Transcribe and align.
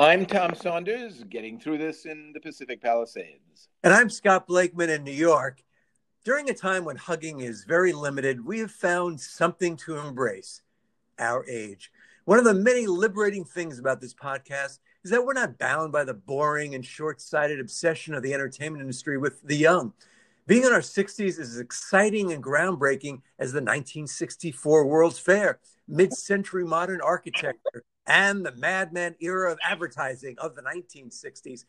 I'm 0.00 0.26
Tom 0.26 0.54
Saunders, 0.54 1.24
getting 1.24 1.58
through 1.58 1.78
this 1.78 2.06
in 2.06 2.30
the 2.32 2.38
Pacific 2.38 2.80
Palisades. 2.80 3.68
And 3.82 3.92
I'm 3.92 4.08
Scott 4.08 4.46
Blakeman 4.46 4.90
in 4.90 5.02
New 5.02 5.10
York. 5.10 5.60
During 6.24 6.48
a 6.48 6.54
time 6.54 6.84
when 6.84 6.94
hugging 6.94 7.40
is 7.40 7.64
very 7.64 7.92
limited, 7.92 8.46
we 8.46 8.60
have 8.60 8.70
found 8.70 9.20
something 9.20 9.76
to 9.78 9.96
embrace 9.96 10.62
our 11.18 11.44
age. 11.48 11.90
One 12.26 12.38
of 12.38 12.44
the 12.44 12.54
many 12.54 12.86
liberating 12.86 13.44
things 13.44 13.80
about 13.80 14.00
this 14.00 14.14
podcast 14.14 14.78
is 15.02 15.10
that 15.10 15.26
we're 15.26 15.32
not 15.32 15.58
bound 15.58 15.90
by 15.90 16.04
the 16.04 16.14
boring 16.14 16.76
and 16.76 16.86
short 16.86 17.20
sighted 17.20 17.58
obsession 17.58 18.14
of 18.14 18.22
the 18.22 18.34
entertainment 18.34 18.82
industry 18.82 19.18
with 19.18 19.42
the 19.42 19.56
young. 19.56 19.92
Being 20.46 20.62
in 20.62 20.72
our 20.72 20.78
60s 20.78 21.20
is 21.20 21.38
as 21.40 21.58
exciting 21.58 22.32
and 22.32 22.42
groundbreaking 22.42 23.22
as 23.40 23.50
the 23.50 23.58
1964 23.58 24.86
World's 24.86 25.18
Fair, 25.18 25.58
mid 25.88 26.12
century 26.12 26.64
modern 26.64 27.00
architecture, 27.00 27.82
and 28.08 28.44
the 28.44 28.52
Mad 28.52 28.92
Men 28.92 29.14
era 29.20 29.52
of 29.52 29.58
advertising 29.62 30.36
of 30.38 30.56
the 30.56 30.62
1960s. 30.62 31.64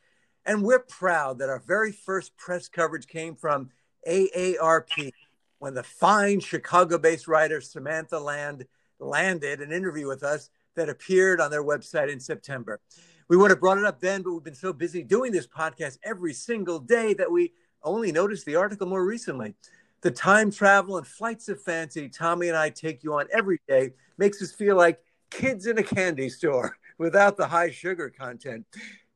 And 0.45 0.64
we're 0.64 0.80
proud 0.80 1.40
that 1.40 1.50
our 1.50 1.59
very 1.59 1.91
first 1.91 2.36
press 2.38 2.68
coverage 2.68 3.08
came 3.08 3.36
from 3.36 3.70
AARP 4.08 5.12
when 5.59 5.73
the 5.73 5.84
fine 5.84 6.40
Chicago 6.40 6.98
based 6.98 7.28
writer 7.28 7.59
Samantha 7.59 8.17
Land 8.17 8.66
landed 9.00 9.59
an 9.59 9.73
interview 9.73 10.08
with 10.08 10.23
us 10.23 10.50
that 10.76 10.90
appeared 10.90 11.41
on 11.41 11.52
their 11.52 11.64
website 11.64 12.12
in 12.12 12.20
September. 12.20 12.80
We 13.28 13.38
would 13.38 13.52
have 13.52 13.59
brought 13.59 13.78
it 13.78 13.86
up 13.86 14.00
then, 14.00 14.23
but 14.23 14.31
we've 14.31 14.44
been 14.44 14.56
so 14.56 14.73
busy 14.73 15.03
doing 15.03 15.31
this 15.31 15.45
podcast 15.45 16.00
every 16.03 16.34
single 16.34 16.80
day 16.80 17.14
that 17.16 17.31
we 17.31 17.53
only 17.84 18.12
noticed 18.12 18.45
the 18.45 18.56
article 18.56 18.88
more 18.88 19.06
recently. 19.06 19.53
The 20.02 20.12
time 20.12 20.50
travel 20.50 20.98
and 20.98 21.06
flights 21.06 21.50
of 21.50 21.62
fancy 21.62 22.08
Tommy 22.08 22.48
and 22.48 22.58
I 22.58 22.70
take 22.70 23.03
you 23.03 23.14
on 23.16 23.28
every 23.31 23.59
day 23.67 23.92
makes 24.17 24.42
us 24.42 24.53
feel 24.53 24.78
like 24.78 25.00
kids 25.30 25.68
in 25.68 25.78
a 25.78 25.84
candy 25.84 26.30
store 26.30 26.78
without 26.98 27.38
the 27.38 27.48
high 27.48 27.72
sugar 27.72 28.10
content. 28.10 28.66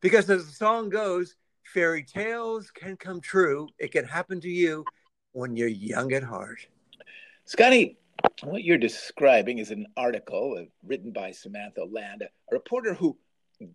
Because 0.02 0.30
as 0.30 0.46
the 0.46 0.54
song 0.54 0.90
goes, 0.90 1.36
fairy 1.64 2.04
tales 2.04 2.72
can 2.72 2.98
come 2.98 3.22
true. 3.22 3.68
It 3.80 3.92
can 3.92 4.06
happen 4.06 4.42
to 4.42 4.50
you 4.50 4.86
when 5.32 5.56
you're 5.56 5.68
young 5.68 6.14
at 6.14 6.24
heart. 6.24 6.60
Scotty, 7.46 7.98
what 8.44 8.64
you're 8.64 8.78
describing 8.78 9.58
is 9.58 9.72
an 9.72 9.88
article 9.98 10.58
uh, 10.60 10.66
written 10.86 11.12
by 11.12 11.32
Samantha 11.32 11.84
Land, 11.84 12.22
a 12.22 12.30
reporter 12.52 12.94
who 12.94 13.18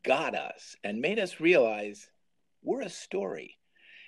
got 0.03 0.35
us 0.35 0.77
and 0.85 1.01
made 1.01 1.19
us 1.19 1.41
realize 1.41 2.09
we're 2.63 2.83
a 2.83 2.91
story. 2.91 3.57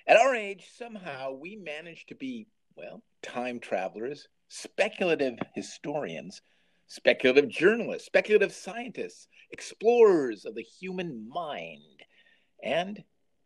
At 0.07 0.17
our 0.17 0.35
age, 0.35 0.67
somehow 0.75 1.33
we 1.33 1.55
managed 1.55 2.09
to 2.09 2.15
be, 2.15 2.47
well, 2.75 3.03
time 3.21 3.59
travelers, 3.59 4.27
speculative 4.47 5.37
historians, 5.53 6.41
speculative 6.91 7.47
journalists, 7.47 8.05
speculative 8.05 8.51
scientists, 8.51 9.29
explorers 9.51 10.43
of 10.43 10.55
the 10.55 10.61
human 10.61 11.25
mind. 11.29 12.03
And 12.61 13.01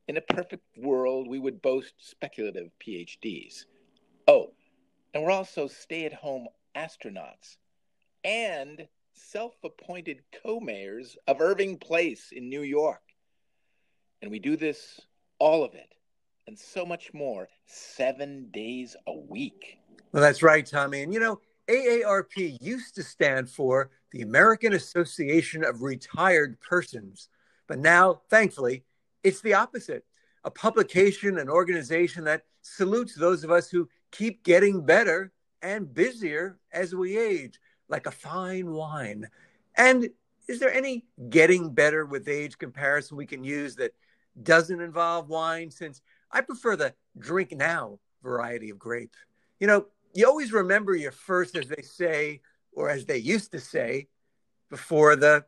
in 0.07 0.17
a 0.17 0.21
perfect 0.21 0.63
world, 0.75 1.27
we 1.29 1.37
would 1.37 1.61
boast 1.61 1.93
speculative 1.99 2.71
PhDs. 2.83 3.65
Oh, 4.27 4.47
and 5.13 5.23
we're 5.23 5.29
also 5.29 5.67
stay 5.67 6.05
at 6.05 6.13
home 6.13 6.47
astronauts 6.75 7.57
and 8.23 8.87
self 9.13 9.53
appointed 9.63 10.23
co 10.43 10.59
mayors 10.59 11.15
of 11.27 11.39
Irving 11.39 11.77
Place 11.77 12.29
in 12.31 12.49
New 12.49 12.63
York. 12.63 13.03
And 14.23 14.31
we 14.31 14.39
do 14.39 14.57
this, 14.57 14.99
all 15.37 15.63
of 15.63 15.75
it, 15.75 15.93
and 16.47 16.57
so 16.57 16.83
much 16.83 17.13
more, 17.13 17.47
seven 17.67 18.49
days 18.49 18.95
a 19.05 19.15
week. 19.15 19.77
Well, 20.11 20.23
that's 20.23 20.41
right, 20.41 20.65
Tommy. 20.65 21.03
And 21.03 21.13
you 21.13 21.19
know, 21.19 21.39
AARP 21.67 22.57
used 22.61 22.95
to 22.95 23.03
stand 23.03 23.49
for 23.49 23.89
the 24.11 24.21
American 24.21 24.73
Association 24.73 25.63
of 25.63 25.81
Retired 25.81 26.59
Persons, 26.61 27.29
but 27.67 27.79
now, 27.79 28.21
thankfully, 28.29 28.83
it's 29.23 29.41
the 29.41 29.55
opposite 29.55 30.05
a 30.43 30.51
publication, 30.51 31.39
an 31.39 31.49
organization 31.49 32.23
that 32.23 32.43
salutes 32.61 33.15
those 33.15 33.43
of 33.43 33.49
us 33.49 33.67
who 33.67 33.89
keep 34.11 34.43
getting 34.43 34.85
better 34.85 35.31
and 35.63 35.91
busier 35.91 36.59
as 36.71 36.93
we 36.93 37.17
age, 37.17 37.59
like 37.89 38.05
a 38.05 38.11
fine 38.11 38.71
wine. 38.71 39.27
And 39.75 40.07
is 40.47 40.59
there 40.59 40.71
any 40.71 41.05
getting 41.29 41.73
better 41.73 42.05
with 42.05 42.27
age 42.27 42.59
comparison 42.59 43.17
we 43.17 43.25
can 43.25 43.43
use 43.43 43.75
that 43.77 43.95
doesn't 44.43 44.81
involve 44.81 45.29
wine? 45.29 45.71
Since 45.71 46.03
I 46.31 46.41
prefer 46.41 46.75
the 46.75 46.93
drink 47.17 47.51
now 47.51 47.97
variety 48.21 48.69
of 48.69 48.77
grape. 48.77 49.15
You 49.59 49.67
know, 49.67 49.85
you 50.15 50.25
always 50.25 50.53
remember 50.53 50.95
your 50.95 51.11
first, 51.11 51.55
as 51.57 51.67
they 51.67 51.81
say, 51.81 52.41
or 52.71 52.89
as 52.89 53.05
they 53.05 53.17
used 53.17 53.51
to 53.51 53.59
say, 53.59 54.07
before 54.69 55.15
the 55.15 55.45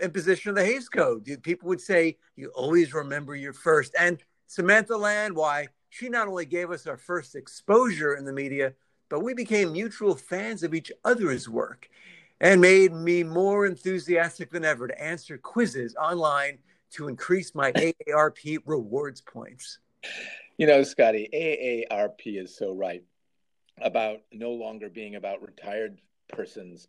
imposition 0.00 0.50
of 0.50 0.56
the 0.56 0.64
Hays 0.64 0.88
Code. 0.88 1.26
People 1.42 1.68
would 1.68 1.80
say, 1.80 2.18
you 2.36 2.50
always 2.54 2.92
remember 2.92 3.34
your 3.34 3.54
first. 3.54 3.94
And 3.98 4.22
Samantha 4.46 4.96
Land, 4.96 5.34
why? 5.34 5.68
She 5.88 6.08
not 6.08 6.28
only 6.28 6.44
gave 6.44 6.70
us 6.70 6.86
our 6.86 6.96
first 6.98 7.34
exposure 7.34 8.14
in 8.14 8.24
the 8.24 8.32
media, 8.32 8.74
but 9.08 9.20
we 9.20 9.32
became 9.32 9.72
mutual 9.72 10.14
fans 10.14 10.62
of 10.62 10.74
each 10.74 10.92
other's 11.04 11.48
work 11.48 11.88
and 12.40 12.60
made 12.60 12.92
me 12.92 13.22
more 13.22 13.64
enthusiastic 13.64 14.50
than 14.50 14.64
ever 14.64 14.88
to 14.88 15.02
answer 15.02 15.38
quizzes 15.38 15.94
online 15.94 16.58
to 16.90 17.08
increase 17.08 17.54
my 17.54 17.72
AARP 18.08 18.58
rewards 18.66 19.20
points. 19.20 19.78
You 20.58 20.66
know, 20.66 20.82
Scotty, 20.82 21.28
AARP 21.32 22.42
is 22.42 22.56
so 22.56 22.72
right 22.72 23.02
about 23.80 24.20
no 24.32 24.50
longer 24.50 24.88
being 24.88 25.16
about 25.16 25.42
retired 25.42 26.00
persons. 26.28 26.88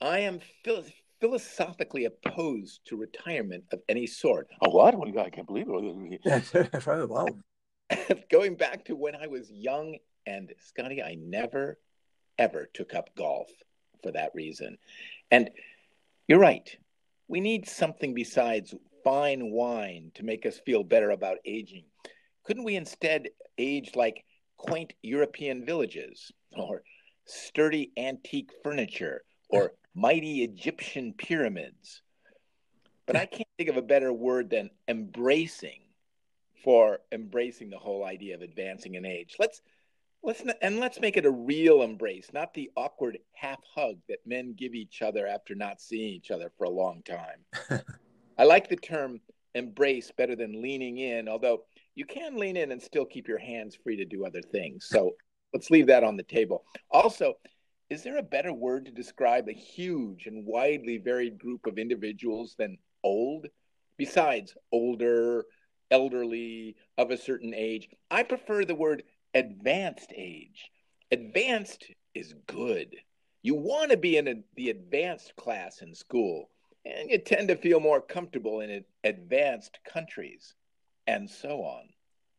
I 0.00 0.20
am 0.20 0.40
phil- 0.64 0.84
philosophically 1.20 2.06
opposed 2.06 2.80
to 2.86 2.96
retirement 2.96 3.64
of 3.72 3.80
any 3.88 4.06
sort. 4.06 4.48
Oh, 4.60 4.70
what? 4.70 4.94
I 4.94 5.30
can't 5.30 5.46
believe 5.46 5.66
it. 5.68 7.08
wow. 7.08 7.26
Going 8.30 8.56
back 8.56 8.84
to 8.86 8.96
when 8.96 9.14
I 9.14 9.26
was 9.26 9.50
young 9.50 9.96
and 10.26 10.52
Scotty, 10.58 11.02
I 11.02 11.16
never, 11.16 11.78
ever 12.38 12.68
took 12.72 12.94
up 12.94 13.14
golf 13.16 13.48
for 14.02 14.12
that 14.12 14.32
reason. 14.34 14.78
And 15.30 15.50
you're 16.28 16.38
right. 16.38 16.76
We 17.28 17.40
need 17.40 17.68
something 17.68 18.14
besides 18.14 18.74
fine 19.04 19.50
wine 19.50 20.12
to 20.14 20.24
make 20.24 20.46
us 20.46 20.60
feel 20.64 20.84
better 20.84 21.10
about 21.10 21.38
aging. 21.44 21.84
Couldn't 22.44 22.64
we 22.64 22.76
instead 22.76 23.28
age 23.58 23.92
like 23.94 24.24
quaint 24.62 24.94
European 25.02 25.64
villages, 25.64 26.32
or 26.56 26.82
sturdy 27.26 27.92
antique 27.96 28.50
furniture, 28.62 29.24
or 29.48 29.72
mighty 29.94 30.42
Egyptian 30.42 31.12
pyramids. 31.12 32.02
But 33.06 33.16
I 33.16 33.26
can't 33.26 33.48
think 33.58 33.68
of 33.68 33.76
a 33.76 33.82
better 33.82 34.12
word 34.12 34.48
than 34.48 34.70
embracing 34.88 35.80
for 36.62 37.00
embracing 37.10 37.70
the 37.70 37.78
whole 37.78 38.04
idea 38.04 38.34
of 38.36 38.42
advancing 38.42 38.94
in 38.94 39.04
age. 39.04 39.34
Let's 39.38 39.60
let's 40.22 40.42
and 40.62 40.78
let's 40.78 41.00
make 41.00 41.16
it 41.16 41.26
a 41.26 41.30
real 41.30 41.82
embrace, 41.82 42.28
not 42.32 42.54
the 42.54 42.70
awkward 42.76 43.18
half 43.34 43.58
hug 43.74 43.96
that 44.08 44.26
men 44.26 44.54
give 44.56 44.74
each 44.74 45.02
other 45.02 45.26
after 45.26 45.54
not 45.54 45.80
seeing 45.80 46.14
each 46.14 46.30
other 46.30 46.52
for 46.56 46.64
a 46.64 46.70
long 46.70 47.02
time. 47.02 47.82
I 48.38 48.44
like 48.44 48.68
the 48.68 48.76
term 48.76 49.20
embrace 49.54 50.10
better 50.16 50.36
than 50.36 50.62
leaning 50.62 50.98
in, 50.98 51.28
although 51.28 51.64
you 51.94 52.04
can 52.04 52.36
lean 52.36 52.56
in 52.56 52.72
and 52.72 52.82
still 52.82 53.04
keep 53.04 53.28
your 53.28 53.38
hands 53.38 53.76
free 53.82 53.96
to 53.96 54.04
do 54.04 54.24
other 54.24 54.42
things. 54.42 54.86
So 54.88 55.12
let's 55.52 55.70
leave 55.70 55.86
that 55.88 56.04
on 56.04 56.16
the 56.16 56.22
table. 56.22 56.64
Also, 56.90 57.34
is 57.90 58.02
there 58.02 58.16
a 58.16 58.22
better 58.22 58.52
word 58.52 58.86
to 58.86 58.90
describe 58.90 59.48
a 59.48 59.52
huge 59.52 60.26
and 60.26 60.46
widely 60.46 60.98
varied 60.98 61.38
group 61.38 61.66
of 61.66 61.78
individuals 61.78 62.54
than 62.58 62.78
old? 63.04 63.46
Besides 63.98 64.54
older, 64.72 65.44
elderly, 65.90 66.76
of 66.96 67.10
a 67.10 67.18
certain 67.18 67.52
age, 67.54 67.88
I 68.10 68.22
prefer 68.22 68.64
the 68.64 68.74
word 68.74 69.02
advanced 69.34 70.12
age. 70.16 70.70
Advanced 71.10 71.84
is 72.14 72.34
good. 72.46 72.96
You 73.42 73.54
want 73.54 73.90
to 73.90 73.98
be 73.98 74.16
in 74.16 74.28
a, 74.28 74.34
the 74.56 74.70
advanced 74.70 75.36
class 75.36 75.82
in 75.82 75.94
school, 75.94 76.48
and 76.86 77.10
you 77.10 77.18
tend 77.18 77.48
to 77.48 77.56
feel 77.56 77.80
more 77.80 78.00
comfortable 78.00 78.60
in 78.60 78.84
advanced 79.04 79.80
countries 79.84 80.54
and 81.06 81.28
so 81.28 81.62
on. 81.62 81.88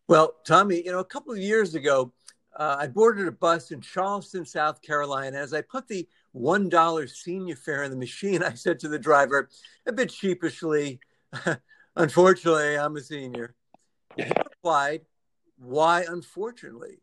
Well, 0.07 0.33
Tommy, 0.45 0.83
you 0.83 0.91
know, 0.91 0.99
a 0.99 1.05
couple 1.05 1.31
of 1.31 1.39
years 1.39 1.75
ago, 1.75 2.11
uh, 2.57 2.77
I 2.79 2.87
boarded 2.87 3.27
a 3.27 3.31
bus 3.31 3.71
in 3.71 3.81
Charleston, 3.81 4.45
South 4.45 4.81
Carolina. 4.81 5.37
As 5.37 5.53
I 5.53 5.61
put 5.61 5.87
the 5.87 6.07
$1 6.35 7.09
senior 7.09 7.55
fare 7.55 7.83
in 7.83 7.91
the 7.91 7.97
machine, 7.97 8.43
I 8.43 8.53
said 8.53 8.79
to 8.79 8.87
the 8.87 8.99
driver, 8.99 9.49
a 9.87 9.91
bit 9.91 10.11
sheepishly, 10.11 10.99
Unfortunately, 11.95 12.77
I'm 12.77 12.95
a 12.95 13.01
senior. 13.01 13.55
He 14.15 14.23
replied, 14.23 15.01
Why 15.57 16.05
unfortunately? 16.07 16.99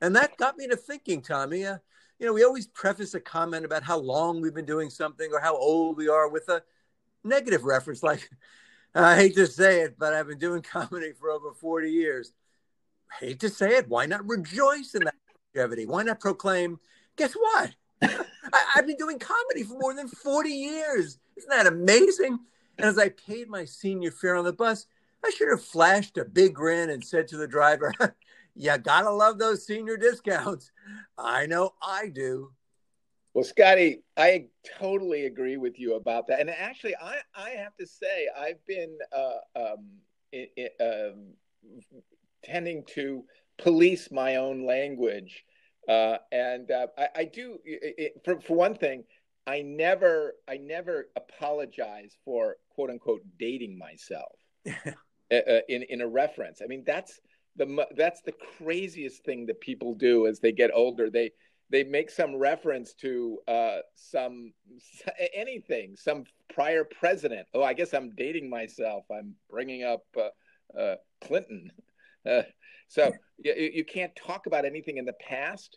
And 0.00 0.16
that 0.16 0.36
got 0.36 0.56
me 0.56 0.66
to 0.68 0.76
thinking, 0.76 1.22
Tommy. 1.22 1.64
Uh, 1.64 1.78
you 2.18 2.26
know, 2.26 2.32
we 2.32 2.44
always 2.44 2.68
preface 2.68 3.14
a 3.14 3.20
comment 3.20 3.64
about 3.64 3.82
how 3.82 3.98
long 3.98 4.40
we've 4.40 4.54
been 4.54 4.64
doing 4.64 4.90
something 4.90 5.28
or 5.32 5.40
how 5.40 5.56
old 5.56 5.96
we 5.96 6.08
are 6.08 6.28
with 6.28 6.48
a 6.48 6.62
negative 7.24 7.64
reference, 7.64 8.02
like, 8.02 8.28
I 8.94 9.16
hate 9.16 9.34
to 9.36 9.46
say 9.46 9.82
it, 9.82 9.98
but 9.98 10.12
I've 10.12 10.28
been 10.28 10.38
doing 10.38 10.62
comedy 10.72 11.12
for 11.12 11.30
over 11.30 11.52
40 11.52 11.90
years. 11.90 12.32
I 13.10 13.26
hate 13.26 13.40
to 13.40 13.48
say 13.48 13.76
it. 13.76 13.88
Why 13.88 14.06
not 14.06 14.26
rejoice 14.28 14.94
in 14.94 15.04
that 15.04 15.14
longevity? 15.54 15.86
Why 15.86 16.02
not 16.02 16.20
proclaim, 16.20 16.78
guess 17.16 17.34
what? 17.34 17.72
I, 18.02 18.64
have 18.74 18.86
been 18.86 18.96
doing 18.96 19.18
comedy 19.18 19.62
for 19.62 19.78
more 19.78 19.94
than 19.94 20.08
40 20.08 20.48
years. 20.48 21.18
Isn't 21.36 21.50
that 21.50 21.66
amazing? 21.66 22.38
And 22.78 22.86
as 22.86 22.98
I 22.98 23.10
paid 23.10 23.48
my 23.48 23.64
senior 23.64 24.10
fare 24.10 24.36
on 24.36 24.44
the 24.44 24.52
bus, 24.52 24.86
I 25.24 25.30
should 25.30 25.50
have 25.50 25.62
flashed 25.62 26.18
a 26.18 26.24
big 26.24 26.54
grin 26.54 26.90
and 26.90 27.04
said 27.04 27.28
to 27.28 27.36
the 27.36 27.46
driver, 27.46 27.94
You 28.54 28.76
gotta 28.76 29.10
love 29.10 29.38
those 29.38 29.64
senior 29.64 29.96
discounts. 29.96 30.72
I 31.16 31.46
know 31.46 31.74
I 31.80 32.08
do. 32.08 32.52
Well, 33.34 33.44
Scotty, 33.44 34.02
I 34.16 34.46
totally 34.78 35.24
agree 35.24 35.56
with 35.56 35.78
you 35.78 35.94
about 35.94 36.26
that. 36.26 36.40
And 36.40 36.50
actually, 36.50 36.94
I, 36.96 37.18
I 37.34 37.50
have 37.50 37.74
to 37.76 37.86
say, 37.86 38.28
I've 38.38 38.64
been 38.66 38.98
uh, 39.10 39.38
um, 39.56 39.88
it, 40.32 40.52
it, 40.56 40.72
um, 40.80 41.34
tending 42.44 42.84
to 42.94 43.24
police 43.58 44.10
my 44.10 44.36
own 44.36 44.66
language. 44.66 45.44
Uh, 45.88 46.18
and 46.30 46.70
uh, 46.70 46.88
I, 46.98 47.08
I, 47.16 47.24
do, 47.24 47.58
it, 47.64 48.20
for, 48.24 48.38
for 48.40 48.54
one 48.54 48.74
thing, 48.74 49.04
I 49.46 49.62
never, 49.62 50.34
I 50.46 50.58
never 50.58 51.08
apologize 51.16 52.16
for 52.24 52.56
quote 52.70 52.90
unquote 52.90 53.22
dating 53.38 53.76
myself 53.78 54.38
uh, 54.66 54.90
uh, 55.34 55.60
in 55.68 55.82
in 55.84 56.00
a 56.00 56.06
reference. 56.06 56.60
I 56.62 56.66
mean, 56.66 56.84
that's 56.86 57.18
the 57.56 57.86
that's 57.96 58.22
the 58.22 58.34
craziest 58.58 59.24
thing 59.24 59.46
that 59.46 59.60
people 59.60 59.94
do 59.94 60.28
as 60.28 60.38
they 60.38 60.52
get 60.52 60.70
older. 60.72 61.10
They 61.10 61.32
they 61.72 61.82
make 61.82 62.10
some 62.10 62.36
reference 62.36 62.92
to 62.92 63.38
uh, 63.48 63.78
some 63.94 64.52
anything, 65.34 65.96
some 65.96 66.24
prior 66.54 66.84
president. 66.84 67.48
Oh, 67.54 67.62
I 67.62 67.72
guess 67.72 67.94
I'm 67.94 68.14
dating 68.14 68.50
myself. 68.50 69.04
I'm 69.10 69.34
bringing 69.50 69.82
up 69.82 70.04
uh, 70.16 70.78
uh, 70.78 70.96
Clinton. 71.20 71.72
Uh, 72.24 72.42
so 72.86 73.12
you, 73.42 73.52
you, 73.52 73.84
can't 73.84 74.14
talk 74.14 74.46
about 74.46 74.64
anything 74.64 74.96
in 74.96 75.04
the 75.04 75.12
past 75.14 75.76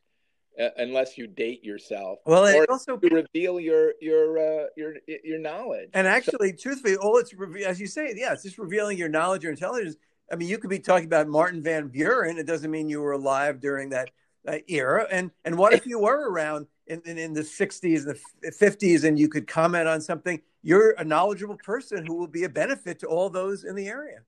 uh, 0.61 0.69
unless 0.77 1.17
you 1.17 1.25
date 1.25 1.63
yourself. 1.63 2.19
Well, 2.27 2.45
it 2.45 2.69
also 2.69 2.99
reveal 3.01 3.59
your 3.59 3.93
your 3.99 4.37
uh, 4.37 4.65
your 4.77 4.93
your 5.07 5.39
knowledge. 5.39 5.89
And 5.95 6.05
actually, 6.05 6.51
so, 6.51 6.57
truthfully, 6.61 6.97
all 6.97 7.17
it's 7.17 7.33
as 7.65 7.79
you 7.79 7.87
say, 7.87 8.13
yeah, 8.15 8.33
it's 8.33 8.43
just 8.43 8.59
revealing 8.59 8.99
your 8.99 9.09
knowledge 9.09 9.43
or 9.43 9.49
intelligence. 9.49 9.95
I 10.31 10.35
mean, 10.35 10.47
you 10.47 10.59
could 10.59 10.69
be 10.69 10.77
talking 10.77 11.07
about 11.07 11.27
Martin 11.27 11.63
Van 11.63 11.87
Buren. 11.87 12.37
It 12.37 12.45
doesn't 12.45 12.69
mean 12.69 12.89
you 12.89 13.01
were 13.01 13.13
alive 13.13 13.59
during 13.59 13.89
that 13.89 14.11
uh, 14.47 14.57
era. 14.67 15.07
And 15.11 15.31
and 15.43 15.57
what 15.57 15.73
if 15.73 15.85
you 15.85 15.99
were 15.99 16.29
around 16.29 16.67
in, 16.87 17.01
in, 17.05 17.17
in 17.17 17.33
the 17.33 17.41
60s 17.41 18.07
and 18.07 18.17
the 18.41 18.51
50s 18.51 19.03
and 19.03 19.17
you 19.17 19.27
could 19.27 19.47
comment 19.47 19.87
on 19.87 20.01
something? 20.01 20.41
You're 20.61 20.91
a 20.91 21.03
knowledgeable 21.03 21.57
person 21.57 22.05
who 22.05 22.15
will 22.15 22.27
be 22.27 22.43
a 22.43 22.49
benefit 22.49 22.99
to 22.99 23.07
all 23.07 23.29
those 23.29 23.63
in 23.63 23.75
the 23.75 23.87
area. 23.87 24.19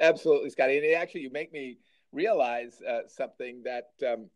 Absolutely, 0.00 0.50
Scotty. 0.50 0.78
And 0.78 0.94
actually, 0.96 1.20
you 1.20 1.30
make 1.30 1.52
me 1.52 1.78
realize 2.12 2.80
uh, 2.82 3.00
something 3.08 3.62
that 3.64 3.90
um, 4.06 4.28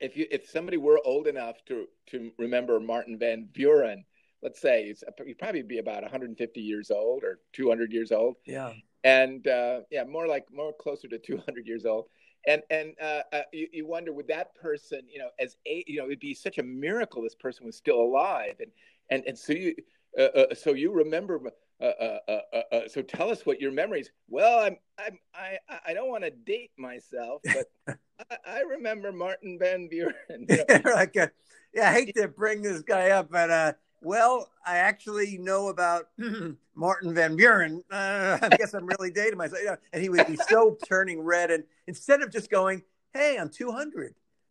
if 0.00 0.16
you 0.16 0.26
if 0.30 0.48
somebody 0.48 0.76
were 0.76 1.00
old 1.04 1.26
enough 1.26 1.56
to 1.66 1.86
to 2.08 2.30
remember 2.38 2.78
Martin 2.80 3.18
Van 3.18 3.48
Buren, 3.52 4.04
let's 4.42 4.60
say 4.60 4.94
he'd 5.24 5.38
probably 5.38 5.62
be 5.62 5.78
about 5.78 6.02
150 6.02 6.60
years 6.60 6.90
old 6.90 7.24
or 7.24 7.40
200 7.52 7.92
years 7.92 8.12
old. 8.12 8.36
Yeah. 8.46 8.72
And 9.02 9.46
uh, 9.46 9.80
yeah, 9.90 10.04
more 10.04 10.26
like 10.26 10.46
more 10.52 10.72
closer 10.72 11.08
to 11.08 11.18
200 11.18 11.66
years 11.66 11.84
old 11.84 12.06
and 12.46 12.62
and 12.70 12.94
uh, 13.00 13.22
uh, 13.32 13.42
you, 13.52 13.68
you 13.72 13.86
wonder 13.86 14.12
would 14.12 14.28
that 14.28 14.54
person 14.54 15.00
you 15.10 15.18
know 15.18 15.28
as 15.38 15.56
a 15.66 15.84
you 15.86 15.98
know 15.98 16.06
it'd 16.06 16.20
be 16.20 16.34
such 16.34 16.58
a 16.58 16.62
miracle 16.62 17.22
this 17.22 17.34
person 17.34 17.66
was 17.66 17.76
still 17.76 18.00
alive 18.00 18.54
and 18.60 18.70
and 19.10 19.24
and 19.26 19.38
so 19.38 19.52
you 19.52 19.74
uh, 20.18 20.22
uh 20.22 20.54
so 20.54 20.72
you 20.72 20.92
remember 20.92 21.40
uh, 21.80 21.84
uh, 21.84 22.88
so 22.88 23.02
tell 23.02 23.30
us 23.30 23.44
what 23.44 23.60
your 23.60 23.72
memories 23.72 24.10
well 24.28 24.60
i'm 24.60 24.76
i'm 24.98 25.18
i 25.34 25.58
i 25.86 25.92
don't 25.92 26.08
want 26.08 26.24
to 26.24 26.30
date 26.30 26.70
myself 26.78 27.42
but 27.44 27.98
I, 28.30 28.36
I, 28.46 28.60
remember 28.60 29.12
martin 29.12 29.58
van 29.58 29.88
buren 29.88 30.14
you 30.48 30.56
know? 30.56 30.80
like 30.84 31.14
yeah 31.14 31.90
i 31.90 31.92
hate 31.92 32.14
to 32.16 32.28
bring 32.28 32.62
this 32.62 32.82
guy 32.82 33.10
up 33.10 33.30
but 33.30 33.50
uh 33.50 33.72
well, 34.04 34.50
I 34.66 34.76
actually 34.76 35.38
know 35.38 35.68
about 35.68 36.08
Martin 36.74 37.14
Van 37.14 37.36
Buren. 37.36 37.82
Uh, 37.90 38.38
I 38.42 38.56
guess 38.56 38.74
I'm 38.74 38.86
really 38.86 39.10
dating 39.10 39.38
myself. 39.38 39.78
And 39.92 40.02
he 40.02 40.08
would 40.08 40.26
be 40.26 40.36
so 40.48 40.76
turning 40.88 41.20
red. 41.20 41.50
And 41.50 41.64
instead 41.86 42.22
of 42.22 42.30
just 42.30 42.50
going, 42.50 42.82
hey, 43.12 43.36
I'm 43.40 43.48
200, 43.48 44.14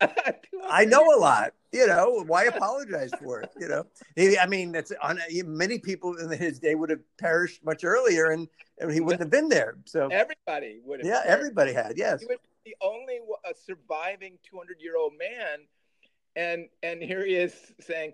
I 0.68 0.84
know 0.84 1.02
a 1.16 1.18
lot. 1.18 1.54
You 1.72 1.88
know, 1.88 2.22
why 2.26 2.44
apologize 2.44 3.10
for 3.20 3.40
it? 3.40 3.50
You 3.58 3.66
know, 3.66 3.86
he, 4.14 4.38
I 4.38 4.46
mean, 4.46 4.70
that's 4.70 4.92
on 5.02 5.18
many 5.44 5.78
people 5.78 6.16
in 6.18 6.30
his 6.30 6.60
day 6.60 6.76
would 6.76 6.90
have 6.90 7.00
perished 7.18 7.64
much 7.64 7.82
earlier, 7.84 8.30
and, 8.30 8.46
and 8.78 8.92
he 8.92 9.00
wouldn't 9.00 9.20
have 9.20 9.30
been 9.30 9.48
there. 9.48 9.76
So 9.84 10.06
everybody 10.06 10.80
would 10.84 11.00
have. 11.00 11.06
Yeah, 11.06 11.22
perished. 11.22 11.32
everybody 11.32 11.72
had. 11.72 11.94
Yes, 11.96 12.20
he 12.20 12.26
was 12.26 12.38
the 12.64 12.76
only 12.80 13.18
surviving 13.66 14.38
200 14.48 14.80
year 14.80 14.96
old 14.96 15.14
man, 15.18 15.66
and 16.36 16.68
and 16.82 17.02
here 17.02 17.24
he 17.24 17.34
is 17.34 17.54
saying, 17.80 18.12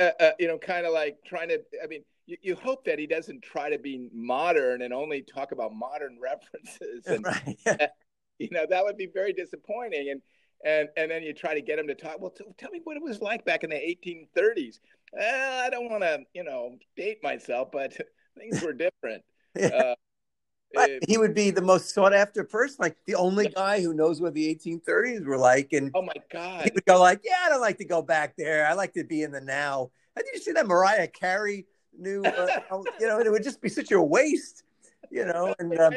uh, 0.00 0.10
uh, 0.20 0.30
you 0.38 0.48
know, 0.48 0.58
kind 0.58 0.86
of 0.86 0.92
like 0.92 1.18
trying 1.24 1.48
to. 1.48 1.60
I 1.82 1.86
mean, 1.86 2.04
you, 2.26 2.36
you, 2.42 2.54
hope 2.54 2.84
that 2.84 2.98
he 2.98 3.06
doesn't 3.06 3.42
try 3.42 3.70
to 3.70 3.78
be 3.78 4.08
modern 4.12 4.82
and 4.82 4.92
only 4.92 5.22
talk 5.22 5.52
about 5.52 5.74
modern 5.74 6.18
references. 6.22 7.06
And, 7.06 7.24
right. 7.24 7.90
you 8.38 8.48
know, 8.50 8.66
that 8.68 8.84
would 8.84 8.96
be 8.96 9.08
very 9.12 9.32
disappointing. 9.32 10.10
And 10.10 10.22
and 10.64 10.88
and 10.96 11.10
then 11.10 11.22
you 11.22 11.32
try 11.32 11.54
to 11.54 11.62
get 11.62 11.78
him 11.78 11.88
to 11.88 11.94
talk. 11.94 12.20
Well, 12.20 12.30
t- 12.30 12.44
tell 12.58 12.70
me 12.70 12.80
what 12.84 12.96
it 12.96 13.02
was 13.02 13.20
like 13.20 13.44
back 13.44 13.64
in 13.64 13.70
the 13.70 13.76
1830s. 13.76 14.78
I 15.18 15.68
don't 15.70 15.90
want 15.90 16.02
to, 16.02 16.20
you 16.32 16.44
know, 16.44 16.78
date 16.96 17.18
myself, 17.22 17.68
but 17.72 17.96
things 18.38 18.62
were 18.62 18.72
different. 18.72 19.22
yeah. 19.54 19.66
uh, 19.66 19.94
he 21.06 21.18
would 21.18 21.34
be 21.34 21.50
the 21.50 21.62
most 21.62 21.94
sought 21.94 22.14
after 22.14 22.44
person, 22.44 22.76
like 22.80 22.96
the 23.06 23.14
only 23.14 23.48
guy 23.48 23.80
who 23.80 23.92
knows 23.92 24.20
what 24.20 24.34
the 24.34 24.54
1830s 24.54 25.24
were 25.24 25.38
like. 25.38 25.72
And 25.72 25.90
oh 25.94 26.02
my 26.02 26.14
god, 26.30 26.64
he 26.64 26.70
would 26.74 26.84
go 26.84 27.00
like, 27.00 27.20
"Yeah, 27.24 27.38
I 27.44 27.48
don't 27.48 27.60
like 27.60 27.78
to 27.78 27.84
go 27.84 28.02
back 28.02 28.34
there. 28.36 28.66
I 28.66 28.72
like 28.74 28.94
to 28.94 29.04
be 29.04 29.22
in 29.22 29.32
the 29.32 29.40
now." 29.40 29.90
Did 30.16 30.26
you 30.34 30.40
see 30.40 30.52
that 30.52 30.66
Mariah 30.66 31.08
Carey 31.08 31.66
knew? 31.96 32.22
Uh, 32.22 32.60
you 33.00 33.06
know, 33.06 33.18
and 33.18 33.26
it 33.26 33.30
would 33.30 33.42
just 33.42 33.60
be 33.60 33.68
such 33.68 33.92
a 33.92 34.00
waste, 34.00 34.64
you 35.10 35.24
know. 35.24 35.54
And 35.58 35.78
um, 35.78 35.94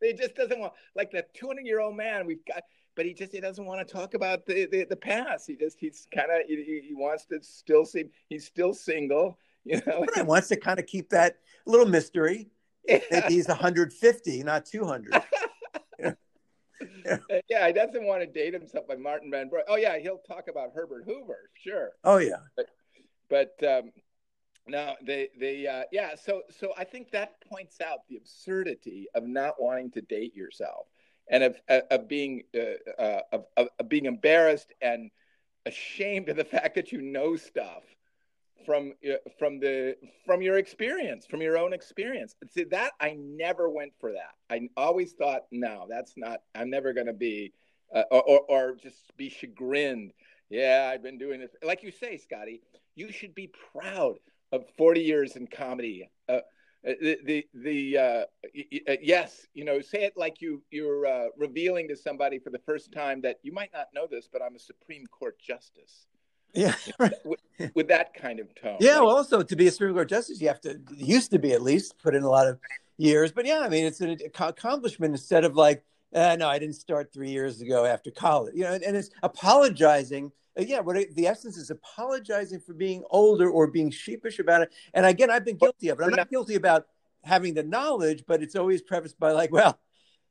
he 0.00 0.12
just 0.12 0.34
doesn't 0.34 0.58
want 0.58 0.72
like 0.94 1.10
the 1.10 1.24
200 1.34 1.66
year 1.66 1.80
old 1.80 1.96
man 1.96 2.26
we've 2.26 2.44
got. 2.44 2.62
But 2.94 3.06
he 3.06 3.14
just 3.14 3.32
he 3.32 3.40
doesn't 3.40 3.64
want 3.64 3.86
to 3.86 3.90
talk 3.90 4.12
about 4.14 4.44
the, 4.44 4.66
the, 4.66 4.84
the 4.84 4.96
past. 4.96 5.46
He 5.46 5.56
just 5.56 5.78
he's 5.80 6.06
kind 6.14 6.30
of 6.30 6.46
he, 6.46 6.82
he 6.86 6.94
wants 6.94 7.24
to 7.26 7.42
still 7.42 7.86
seem 7.86 8.10
he's 8.28 8.44
still 8.44 8.74
single, 8.74 9.38
you 9.64 9.80
know. 9.86 10.04
He 10.14 10.22
wants 10.22 10.48
to 10.48 10.56
kind 10.56 10.78
of 10.78 10.86
keep 10.86 11.08
that 11.10 11.38
little 11.66 11.86
mystery. 11.86 12.50
Maybe 12.86 13.06
he's 13.28 13.48
150, 13.48 14.42
not 14.42 14.66
200. 14.66 15.22
yeah. 15.98 16.12
yeah, 17.48 17.66
he 17.66 17.72
doesn't 17.72 18.04
want 18.04 18.20
to 18.22 18.26
date 18.26 18.54
himself 18.54 18.86
by 18.88 18.96
Martin 18.96 19.30
Van 19.30 19.48
Buren. 19.48 19.64
Oh 19.68 19.76
yeah, 19.76 19.98
he'll 19.98 20.18
talk 20.18 20.48
about 20.48 20.70
Herbert 20.74 21.04
Hoover, 21.06 21.50
sure. 21.54 21.90
Oh 22.04 22.18
yeah, 22.18 22.36
but, 22.56 22.66
but 23.28 23.64
um, 23.64 23.92
no, 24.66 24.94
they 25.02 25.28
they 25.38 25.66
uh, 25.66 25.84
yeah. 25.92 26.14
So 26.14 26.42
so 26.50 26.72
I 26.76 26.84
think 26.84 27.10
that 27.10 27.34
points 27.50 27.80
out 27.80 28.00
the 28.08 28.16
absurdity 28.16 29.06
of 29.14 29.24
not 29.24 29.60
wanting 29.60 29.90
to 29.92 30.00
date 30.00 30.34
yourself 30.34 30.86
and 31.28 31.44
of 31.44 31.56
of, 31.68 31.82
of 31.90 32.08
being 32.08 32.42
uh, 32.54 33.00
uh, 33.00 33.20
of, 33.32 33.68
of 33.78 33.88
being 33.88 34.06
embarrassed 34.06 34.72
and 34.80 35.10
ashamed 35.66 36.28
of 36.28 36.36
the 36.36 36.44
fact 36.44 36.74
that 36.74 36.92
you 36.92 37.00
know 37.00 37.36
stuff 37.36 37.82
from 38.64 38.92
uh, 39.08 39.16
from 39.38 39.58
the 39.58 39.96
from 40.24 40.42
your 40.42 40.58
experience 40.58 41.26
from 41.26 41.42
your 41.42 41.58
own 41.58 41.72
experience. 41.72 42.34
See 42.50 42.64
that 42.64 42.92
i 43.00 43.16
never 43.18 43.68
went 43.68 43.92
for 44.00 44.12
that. 44.12 44.34
I 44.50 44.68
always 44.76 45.12
thought 45.12 45.42
no 45.50 45.86
that's 45.88 46.14
not 46.16 46.42
i'm 46.54 46.70
never 46.70 46.92
going 46.92 47.06
to 47.06 47.12
be 47.12 47.52
uh, 47.94 48.04
or, 48.10 48.40
or, 48.48 48.74
just 48.76 49.14
be 49.16 49.28
chagrined. 49.28 50.12
Yeah 50.50 50.90
i've 50.92 51.02
been 51.02 51.18
doing 51.18 51.40
this. 51.40 51.50
Like 51.62 51.82
you 51.82 51.90
say 51.90 52.16
scotty 52.16 52.62
you 52.94 53.10
should 53.10 53.34
be 53.34 53.50
proud 53.72 54.16
of 54.50 54.64
40 54.76 55.00
years 55.00 55.36
in 55.36 55.46
comedy. 55.46 56.10
Uh, 56.28 56.32
uh 56.86 56.92
the 57.00 57.18
the, 57.24 57.46
the 57.54 57.98
uh, 57.98 58.24
uh, 58.88 58.96
yes 59.00 59.46
you 59.54 59.64
know 59.64 59.80
say 59.80 60.04
it 60.04 60.14
like 60.16 60.40
you 60.40 60.62
you're 60.70 61.30
revealing 61.36 61.88
to 61.88 61.96
somebody 61.96 62.38
for 62.38 62.50
the 62.50 62.58
first 62.66 62.92
time 62.92 63.20
that 63.20 63.36
you 63.42 63.52
might 63.52 63.72
not 63.72 63.86
know 63.94 64.06
this 64.10 64.28
but 64.32 64.42
i'm 64.42 64.56
a 64.56 64.58
supreme 64.58 65.06
court 65.06 65.38
justice 65.38 66.06
yeah, 66.54 66.74
with, 67.24 67.40
with, 67.74 67.88
that 67.88 68.14
kind 68.14 68.40
of 68.40 68.54
tone. 68.54 68.76
Yeah, 68.80 68.94
right? 68.94 69.04
well, 69.04 69.16
also 69.16 69.42
to 69.42 69.56
be 69.56 69.66
a 69.66 69.70
Supreme 69.70 69.94
Court 69.94 70.08
justice, 70.08 70.40
you 70.40 70.48
have 70.48 70.60
to 70.62 70.80
used 70.96 71.30
to 71.30 71.38
be 71.38 71.52
at 71.52 71.62
least 71.62 71.98
put 71.98 72.14
in 72.14 72.22
a 72.22 72.28
lot 72.28 72.46
of 72.46 72.58
years. 72.98 73.32
But 73.32 73.46
yeah, 73.46 73.60
I 73.60 73.68
mean, 73.68 73.86
it's 73.86 74.00
an 74.00 74.18
accomplishment 74.38 75.12
instead 75.12 75.44
of 75.44 75.56
like, 75.56 75.84
uh, 76.14 76.36
no, 76.36 76.48
I 76.48 76.58
didn't 76.58 76.74
start 76.74 77.12
three 77.12 77.30
years 77.30 77.60
ago 77.60 77.84
after 77.84 78.10
college. 78.10 78.54
You 78.54 78.64
know, 78.64 78.72
and, 78.72 78.84
and 78.84 78.96
it's 78.96 79.10
apologizing. 79.22 80.32
Uh, 80.58 80.62
yeah, 80.62 80.80
what 80.80 80.96
it, 80.96 81.14
the 81.14 81.26
essence 81.26 81.56
is 81.56 81.70
apologizing 81.70 82.60
for 82.60 82.74
being 82.74 83.02
older 83.10 83.48
or 83.48 83.66
being 83.66 83.90
sheepish 83.90 84.38
about 84.38 84.62
it. 84.62 84.72
And 84.92 85.06
again, 85.06 85.30
I've 85.30 85.44
been 85.44 85.56
guilty 85.56 85.88
of 85.88 86.00
it. 86.00 86.04
I'm 86.04 86.10
not 86.10 86.30
guilty 86.30 86.56
about 86.56 86.86
having 87.24 87.54
the 87.54 87.62
knowledge, 87.62 88.24
but 88.26 88.42
it's 88.42 88.56
always 88.56 88.82
prefaced 88.82 89.18
by 89.18 89.32
like, 89.32 89.52
well, 89.52 89.78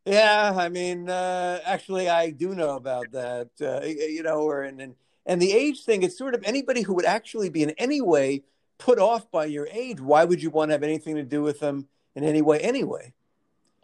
yeah, 0.06 0.54
I 0.56 0.70
mean, 0.70 1.10
uh, 1.10 1.60
actually, 1.66 2.10
I 2.10 2.32
do 2.32 2.54
know 2.54 2.76
about 2.76 3.12
that. 3.12 3.50
Uh, 3.60 3.86
you 3.86 4.22
know, 4.24 4.42
or 4.42 4.64
and. 4.64 4.82
and 4.82 4.96
and 5.26 5.42
the 5.42 5.54
age 5.54 5.84
thing, 5.84 6.04
it's 6.04 6.18
sort 6.18 6.34
of 6.34 6.44
anybody 6.44 6.82
who 6.82 6.94
would 6.94 7.06
actually 7.06 7.50
be 7.50 7.64
in 7.64 7.72
any 7.72 8.02
way 8.02 8.44
put 8.82 8.98
off 8.98 9.30
by 9.30 9.46
your 9.46 9.68
age, 9.72 10.02
why 10.02 10.26
would 10.26 10.42
you 10.42 10.50
want 10.50 10.70
to 10.70 10.74
have 10.74 10.84
anything 10.84 11.16
to 11.16 11.24
do 11.24 11.44
with 11.44 11.60
them 11.60 11.88
in 12.16 12.24
any 12.24 12.42
way 12.42 12.60
anyway? 12.60 13.14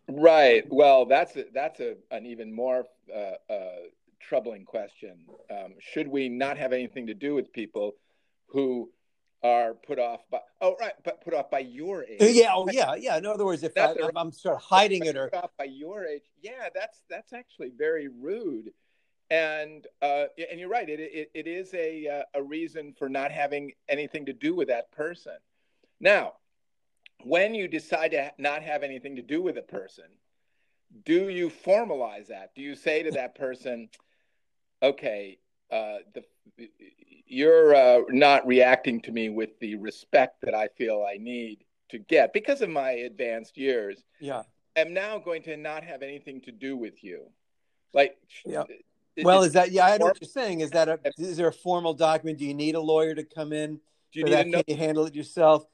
Right. 0.10 0.64
Well, 0.70 1.06
that's 1.06 1.36
a, 1.36 1.46
that's 1.54 1.80
a, 1.80 1.96
an 2.10 2.26
even 2.26 2.54
more 2.54 2.86
uh, 3.14 3.54
uh, 3.54 3.76
troubling 4.20 4.66
question. 4.66 5.18
Um, 5.52 5.76
should 5.80 6.08
we 6.08 6.30
not 6.30 6.58
have 6.58 6.74
anything 6.74 7.08
to 7.08 7.14
do 7.14 7.36
with 7.36 7.54
people 7.54 7.94
who 8.48 8.90
are 9.44 9.76
put 9.76 10.00
off 10.00 10.22
by 10.32 10.40
oh 10.62 10.76
right 10.82 10.94
but 11.04 11.24
put 11.24 11.32
off 11.32 11.52
by 11.52 11.60
your 11.60 12.04
age 12.04 12.18
yeah 12.20 12.50
oh 12.56 12.68
yeah 12.72 12.96
yeah 12.96 13.18
in 13.18 13.26
other 13.28 13.46
words 13.46 13.62
if 13.62 13.72
I, 13.78 13.94
am 14.16 14.32
sort 14.32 14.56
of 14.56 14.62
hiding 14.64 15.06
it 15.06 15.16
or 15.16 15.30
put 15.30 15.44
off 15.44 15.52
by 15.60 15.66
your 15.66 16.06
age 16.06 16.24
yeah 16.42 16.70
that's 16.74 17.04
that's 17.08 17.34
actually 17.34 17.72
very 17.78 18.08
rude 18.08 18.72
and 19.30 19.88
uh, 20.02 20.26
and 20.50 20.60
you're 20.60 20.70
right 20.70 20.90
it, 20.90 21.00
it, 21.00 21.32
it 21.34 21.48
is 21.48 21.74
a 21.74 22.08
uh, 22.08 22.40
a 22.40 22.44
reason 22.44 22.94
for 22.98 23.10
not 23.10 23.32
having 23.32 23.72
anything 23.90 24.26
to 24.26 24.34
do 24.34 24.56
with 24.56 24.68
that 24.68 24.92
person 24.92 25.38
now 26.00 26.34
when 27.24 27.54
you 27.56 27.68
decide 27.68 28.12
to 28.12 28.32
not 28.38 28.62
have 28.62 28.84
anything 28.84 29.16
to 29.16 29.22
do 29.22 29.42
with 29.42 29.58
a 29.58 29.62
person 29.62 30.06
do 31.06 31.30
you 31.30 31.50
formalize 31.50 32.28
that 32.28 32.52
do 32.56 32.62
you 32.62 32.76
say 32.76 33.04
to 33.04 33.12
that 33.12 33.36
person 33.36 33.90
okay 34.82 35.38
uh, 35.72 35.98
the 36.14 36.24
you're 37.28 37.76
uh, 37.76 38.02
not 38.10 38.48
reacting 38.48 39.02
to 39.02 39.12
me 39.12 39.30
with 39.30 39.60
the 39.60 39.76
respect 39.76 40.42
that 40.42 40.56
I 40.56 40.70
feel 40.70 41.06
I 41.08 41.18
need 41.18 41.66
to 41.90 42.00
get 42.00 42.34
because 42.34 42.62
of 42.62 42.70
my 42.70 42.92
advanced 42.92 43.58
years. 43.58 44.04
Yeah. 44.20 44.44
I'm 44.78 44.94
now 44.94 45.18
going 45.18 45.44
to 45.44 45.58
not 45.58 45.84
have 45.84 46.04
anything 46.04 46.42
to 46.42 46.52
do 46.52 46.78
with 46.78 47.04
you. 47.04 47.30
Like, 47.94 48.18
yeah. 48.46 48.64
Well, 49.26 49.44
is 49.44 49.54
that, 49.54 49.72
yeah, 49.72 49.86
I 49.86 49.98
know 49.98 50.06
what 50.06 50.22
you're 50.22 50.30
saying. 50.30 50.62
Is 50.62 50.72
that 50.72 50.90
a, 50.90 51.00
is 51.18 51.38
there 51.38 51.48
a 51.48 51.54
formal 51.54 51.94
document? 51.94 52.38
Do 52.38 52.46
you 52.46 52.54
need 52.54 52.76
a 52.76 52.82
lawyer 52.82 53.16
to 53.16 53.24
come 53.24 53.52
in? 53.54 53.80
Do 54.12 54.20
you 54.20 54.26
need 54.26 54.32
that? 54.32 54.52
Can 54.52 54.64
you 54.68 54.76
handle 54.76 55.06
it 55.06 55.16
yourself? 55.16 55.66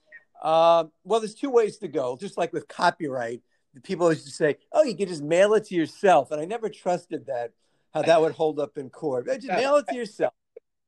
Uh, 0.41 0.85
well, 1.03 1.19
there's 1.19 1.35
two 1.35 1.49
ways 1.49 1.77
to 1.77 1.87
go. 1.87 2.17
Just 2.17 2.37
like 2.37 2.51
with 2.53 2.67
copyright, 2.67 3.41
people 3.83 4.03
always 4.03 4.23
to 4.25 4.31
say, 4.31 4.57
"Oh, 4.71 4.83
you 4.83 4.95
can 4.95 5.07
just 5.07 5.23
mail 5.23 5.53
it 5.53 5.65
to 5.65 5.75
yourself," 5.75 6.31
and 6.31 6.41
I 6.41 6.45
never 6.45 6.69
trusted 6.69 7.27
that 7.27 7.51
how 7.93 8.01
that 8.01 8.19
would 8.21 8.33
hold 8.33 8.59
up 8.59 8.77
in 8.77 8.89
court. 8.89 9.27
Just 9.27 9.47
mail 9.47 9.77
it 9.77 9.87
to 9.87 9.95
yourself. 9.95 10.33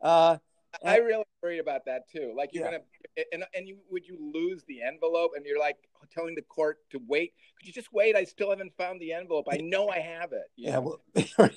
Uh, 0.02 0.38
I 0.84 0.98
really 0.98 1.24
worry 1.42 1.60
about 1.60 1.86
that 1.86 2.10
too. 2.10 2.34
Like 2.36 2.50
you're 2.54 2.66
yeah. 2.66 2.72
gonna, 2.72 3.26
and 3.32 3.44
and 3.54 3.68
you 3.68 3.78
would 3.90 4.08
you 4.08 4.18
lose 4.34 4.64
the 4.68 4.82
envelope, 4.82 5.32
and 5.36 5.46
you're 5.46 5.60
like 5.60 5.78
telling 6.12 6.36
the 6.36 6.42
court 6.42 6.80
to 6.92 7.00
wait. 7.08 7.34
Could 7.58 7.68
you 7.68 7.74
just 7.74 7.92
wait? 7.94 8.16
I 8.16 8.24
still 8.24 8.50
haven't 8.50 8.74
found 8.78 9.00
the 9.00 9.14
envelope. 9.14 9.46
I 9.52 9.58
know 9.58 9.90
I 9.90 10.00
have 10.00 10.32
it. 10.34 10.46
yeah, 10.56 10.80
well, 10.80 11.02
well, 11.38 11.50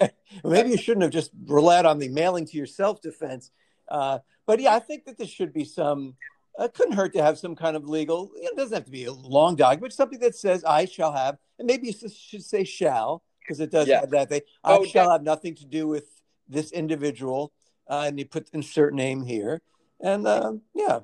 maybe 0.45 0.71
you 0.71 0.79
shouldn't 0.79 1.03
have 1.03 1.13
just 1.13 1.31
relied 1.47 1.87
on 1.87 1.99
the 1.99 2.09
mailing 2.09 2.47
to 2.47 2.57
your 2.57 2.67
self 2.67 3.01
defense. 3.01 3.51
Uh, 3.89 4.19
but 4.47 4.61
yeah, 4.61 4.75
I 4.75 4.79
think 4.79 5.05
that 5.07 5.19
there 5.19 5.27
should 5.27 5.53
be 5.53 5.65
some. 5.65 6.17
It 6.59 6.63
uh, 6.63 6.69
couldn't 6.69 6.95
hurt 6.95 7.13
to 7.15 7.23
have 7.23 7.39
some 7.39 7.55
kind 7.55 7.77
of 7.77 7.89
legal. 7.89 8.31
It 8.35 8.57
doesn't 8.57 8.75
have 8.75 8.85
to 8.85 8.91
be 8.91 9.05
a 9.05 9.13
long 9.13 9.55
document. 9.55 9.93
Something 9.93 10.21
that 10.21 10.37
says 10.37 10.65
"I 10.65 10.85
shall 10.85 11.13
have," 11.13 11.39
and 11.59 11.67
maybe 11.67 11.89
you 11.89 12.09
should 12.09 12.45
say 12.45 12.65
"shall" 12.65 13.23
because 13.41 13.61
it 13.61 13.71
does 13.71 13.89
yeah. 13.89 14.01
have 14.01 14.11
that. 14.11 14.29
They, 14.29 14.43
I 14.65 14.77
oh, 14.77 14.85
shall 14.85 15.11
have 15.11 15.23
nothing 15.23 15.55
to 15.57 15.65
do 15.65 15.87
with 15.87 16.07
this 16.49 16.73
individual 16.73 17.53
uh, 17.89 18.05
and 18.07 18.19
you 18.19 18.27
put 18.27 18.49
insert 18.53 18.95
name 18.95 19.23
here, 19.23 19.61
and 20.01 20.27
uh, 20.27 20.53
yeah, 20.75 21.01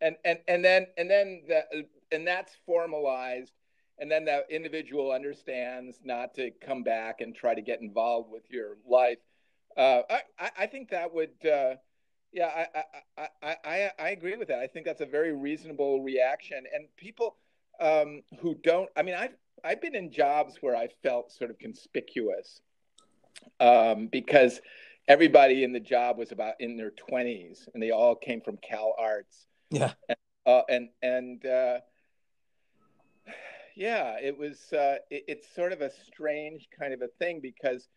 and 0.00 0.16
and 0.24 0.38
and 0.48 0.64
then 0.64 0.86
and 0.96 1.10
then 1.10 1.42
the, 1.48 1.86
and 2.12 2.26
that's 2.26 2.56
formalized, 2.66 3.52
and 3.98 4.10
then 4.10 4.24
the 4.24 4.44
individual 4.50 5.12
understands 5.12 5.98
not 6.04 6.34
to 6.34 6.50
come 6.60 6.82
back 6.82 7.20
and 7.20 7.34
try 7.34 7.54
to 7.54 7.62
get 7.62 7.80
involved 7.80 8.30
with 8.30 8.50
your 8.50 8.76
life. 8.86 9.18
Uh, 9.76 10.02
I 10.40 10.50
I 10.58 10.66
think 10.66 10.90
that 10.90 11.12
would. 11.12 11.32
Uh, 11.44 11.74
yeah, 12.34 12.48
I, 12.48 12.82
I, 13.16 13.28
I, 13.42 13.56
I, 13.64 13.90
I 13.96 14.08
agree 14.10 14.36
with 14.36 14.48
that. 14.48 14.58
I 14.58 14.66
think 14.66 14.84
that's 14.84 15.00
a 15.00 15.06
very 15.06 15.32
reasonable 15.32 16.02
reaction. 16.02 16.64
And 16.74 16.88
people 16.96 17.36
um, 17.80 18.22
who 18.40 18.56
don't, 18.56 18.90
I 18.96 19.02
mean, 19.02 19.14
I've, 19.14 19.36
I've 19.62 19.80
been 19.80 19.94
in 19.94 20.10
jobs 20.10 20.56
where 20.60 20.74
I 20.74 20.88
felt 21.04 21.30
sort 21.30 21.50
of 21.50 21.58
conspicuous 21.60 22.60
um, 23.60 24.08
because 24.08 24.60
everybody 25.08 25.64
in 25.64 25.72
the 25.72 25.80
job 25.80 26.18
was 26.18 26.32
about 26.32 26.54
in 26.60 26.76
their 26.76 26.92
20s 27.10 27.68
and 27.72 27.82
they 27.82 27.90
all 27.90 28.14
came 28.14 28.40
from 28.40 28.58
CalArts. 28.58 29.46
Yeah. 29.70 29.92
And 30.08 30.18
uh, 30.46 30.62
and, 30.68 30.88
and 31.02 31.46
uh, 31.46 31.78
yeah 33.74 34.18
it 34.22 34.36
was 34.36 34.72
uh, 34.72 34.96
it, 35.10 35.24
it's 35.26 35.54
sort 35.54 35.72
of 35.72 35.80
a 35.80 35.90
strange 36.06 36.68
kind 36.78 36.92
of 36.92 37.00
a 37.02 37.08
thing 37.18 37.40
because 37.40 37.88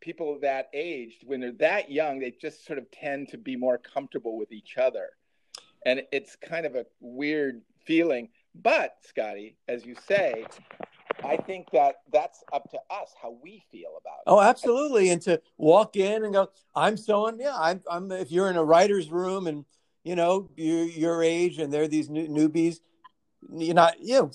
people 0.00 0.38
that 0.40 0.68
aged 0.74 1.22
when 1.24 1.40
they're 1.40 1.52
that 1.52 1.90
young 1.90 2.18
they 2.18 2.32
just 2.40 2.66
sort 2.66 2.78
of 2.78 2.90
tend 2.90 3.28
to 3.28 3.38
be 3.38 3.54
more 3.56 3.78
comfortable 3.78 4.36
with 4.36 4.52
each 4.52 4.76
other. 4.78 5.10
And 5.84 6.02
it's 6.10 6.34
kind 6.34 6.66
of 6.66 6.74
a 6.74 6.86
weird 7.00 7.62
feeling. 7.84 8.30
But 8.60 8.96
scotty 9.02 9.56
as 9.68 9.86
you 9.86 9.94
say 10.08 10.44
I 11.24 11.36
think 11.36 11.70
that 11.72 11.96
that's 12.12 12.42
up 12.52 12.70
to 12.70 12.78
us 12.90 13.14
how 13.20 13.36
we 13.42 13.62
feel 13.70 13.90
about 14.00 14.18
it. 14.18 14.24
Oh, 14.26 14.40
absolutely. 14.40 15.10
And 15.10 15.22
to 15.22 15.40
walk 15.56 15.96
in 15.96 16.24
and 16.24 16.32
go, 16.32 16.50
I'm 16.74 16.96
so, 16.96 17.26
un 17.26 17.38
yeah, 17.38 17.54
I'm, 17.56 17.80
I'm, 17.90 18.12
if 18.12 18.30
you're 18.30 18.50
in 18.50 18.56
a 18.56 18.64
writer's 18.64 19.10
room 19.10 19.46
and, 19.46 19.64
you 20.04 20.14
know, 20.14 20.50
you, 20.56 20.74
your 20.74 21.22
age 21.22 21.58
and 21.58 21.72
they're 21.72 21.88
these 21.88 22.08
new, 22.08 22.28
newbies, 22.28 22.80
you're 23.50 23.74
not, 23.74 24.00
you 24.00 24.14
know, 24.20 24.30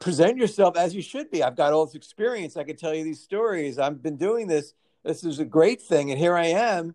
present 0.00 0.36
yourself 0.36 0.76
as 0.76 0.94
you 0.94 1.02
should 1.02 1.30
be. 1.30 1.42
I've 1.42 1.56
got 1.56 1.72
all 1.72 1.86
this 1.86 1.94
experience. 1.94 2.56
I 2.56 2.64
can 2.64 2.76
tell 2.76 2.94
you 2.94 3.04
these 3.04 3.22
stories. 3.22 3.78
I've 3.78 4.02
been 4.02 4.16
doing 4.16 4.46
this. 4.46 4.74
This 5.04 5.24
is 5.24 5.38
a 5.38 5.44
great 5.44 5.80
thing. 5.80 6.10
And 6.10 6.18
here 6.18 6.36
I 6.36 6.46
am 6.46 6.94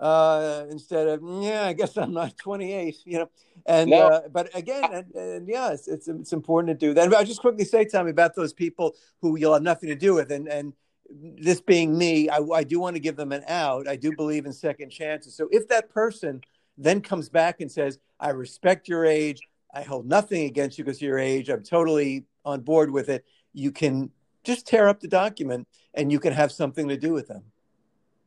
uh, 0.00 0.64
instead 0.70 1.06
of 1.06 1.20
yeah, 1.42 1.66
I 1.66 1.74
guess 1.74 1.96
I'm 1.96 2.12
not 2.12 2.36
28, 2.38 2.96
you 3.04 3.18
know. 3.18 3.30
And 3.66 3.90
no. 3.90 4.08
uh, 4.08 4.28
but 4.32 4.48
again, 4.56 4.84
and, 4.92 5.14
and 5.14 5.48
yeah, 5.48 5.72
it's, 5.72 5.86
it's, 5.86 6.08
it's 6.08 6.32
important 6.32 6.68
to 6.80 6.86
do 6.86 6.94
that. 6.94 7.12
I'll 7.12 7.24
just 7.24 7.42
quickly 7.42 7.66
say, 7.66 7.84
Tommy, 7.84 8.10
about 8.10 8.34
those 8.34 8.54
people 8.54 8.96
who 9.20 9.36
you'll 9.36 9.52
have 9.52 9.62
nothing 9.62 9.90
to 9.90 9.94
do 9.94 10.14
with, 10.14 10.32
and 10.32 10.48
and 10.48 10.72
this 11.12 11.60
being 11.60 11.96
me, 11.96 12.28
I, 12.28 12.38
I 12.38 12.64
do 12.64 12.80
want 12.80 12.96
to 12.96 13.00
give 13.00 13.16
them 13.16 13.32
an 13.32 13.42
out. 13.46 13.86
I 13.86 13.96
do 13.96 14.12
believe 14.16 14.46
in 14.46 14.52
second 14.52 14.90
chances. 14.90 15.34
So 15.34 15.48
if 15.50 15.68
that 15.68 15.90
person 15.90 16.40
then 16.78 17.02
comes 17.02 17.28
back 17.28 17.60
and 17.60 17.70
says, 17.70 17.98
"I 18.18 18.30
respect 18.30 18.88
your 18.88 19.04
age. 19.04 19.40
I 19.74 19.82
hold 19.82 20.06
nothing 20.06 20.46
against 20.46 20.78
you 20.78 20.84
because 20.84 20.96
of 20.96 21.02
your 21.02 21.18
age. 21.18 21.50
I'm 21.50 21.62
totally 21.62 22.24
on 22.46 22.62
board 22.62 22.90
with 22.90 23.10
it," 23.10 23.26
you 23.52 23.70
can 23.70 24.10
just 24.44 24.66
tear 24.66 24.88
up 24.88 25.00
the 25.00 25.08
document 25.08 25.68
and 25.92 26.10
you 26.10 26.18
can 26.18 26.32
have 26.32 26.50
something 26.50 26.88
to 26.88 26.96
do 26.96 27.12
with 27.12 27.28
them. 27.28 27.42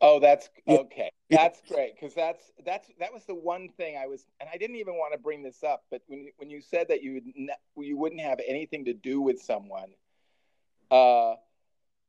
Oh, 0.03 0.19
that's 0.19 0.49
okay. 0.67 1.09
That's 1.29 1.61
great 1.65 1.95
because 1.95 2.13
that's 2.13 2.51
that's 2.65 2.89
that 2.99 3.13
was 3.13 3.23
the 3.23 3.33
one 3.33 3.69
thing 3.69 3.97
I 3.97 4.05
was, 4.05 4.25
and 4.41 4.49
I 4.53 4.57
didn't 4.57 4.75
even 4.75 4.95
want 4.95 5.13
to 5.13 5.17
bring 5.17 5.41
this 5.41 5.63
up, 5.63 5.85
but 5.89 6.01
when 6.07 6.27
when 6.37 6.49
you 6.49 6.61
said 6.61 6.87
that 6.89 7.01
you 7.01 7.13
would 7.13 7.85
you 7.85 7.97
wouldn't 7.97 8.19
have 8.19 8.41
anything 8.45 8.83
to 8.85 8.93
do 8.93 9.21
with 9.21 9.41
someone, 9.41 9.93
uh, 10.91 11.35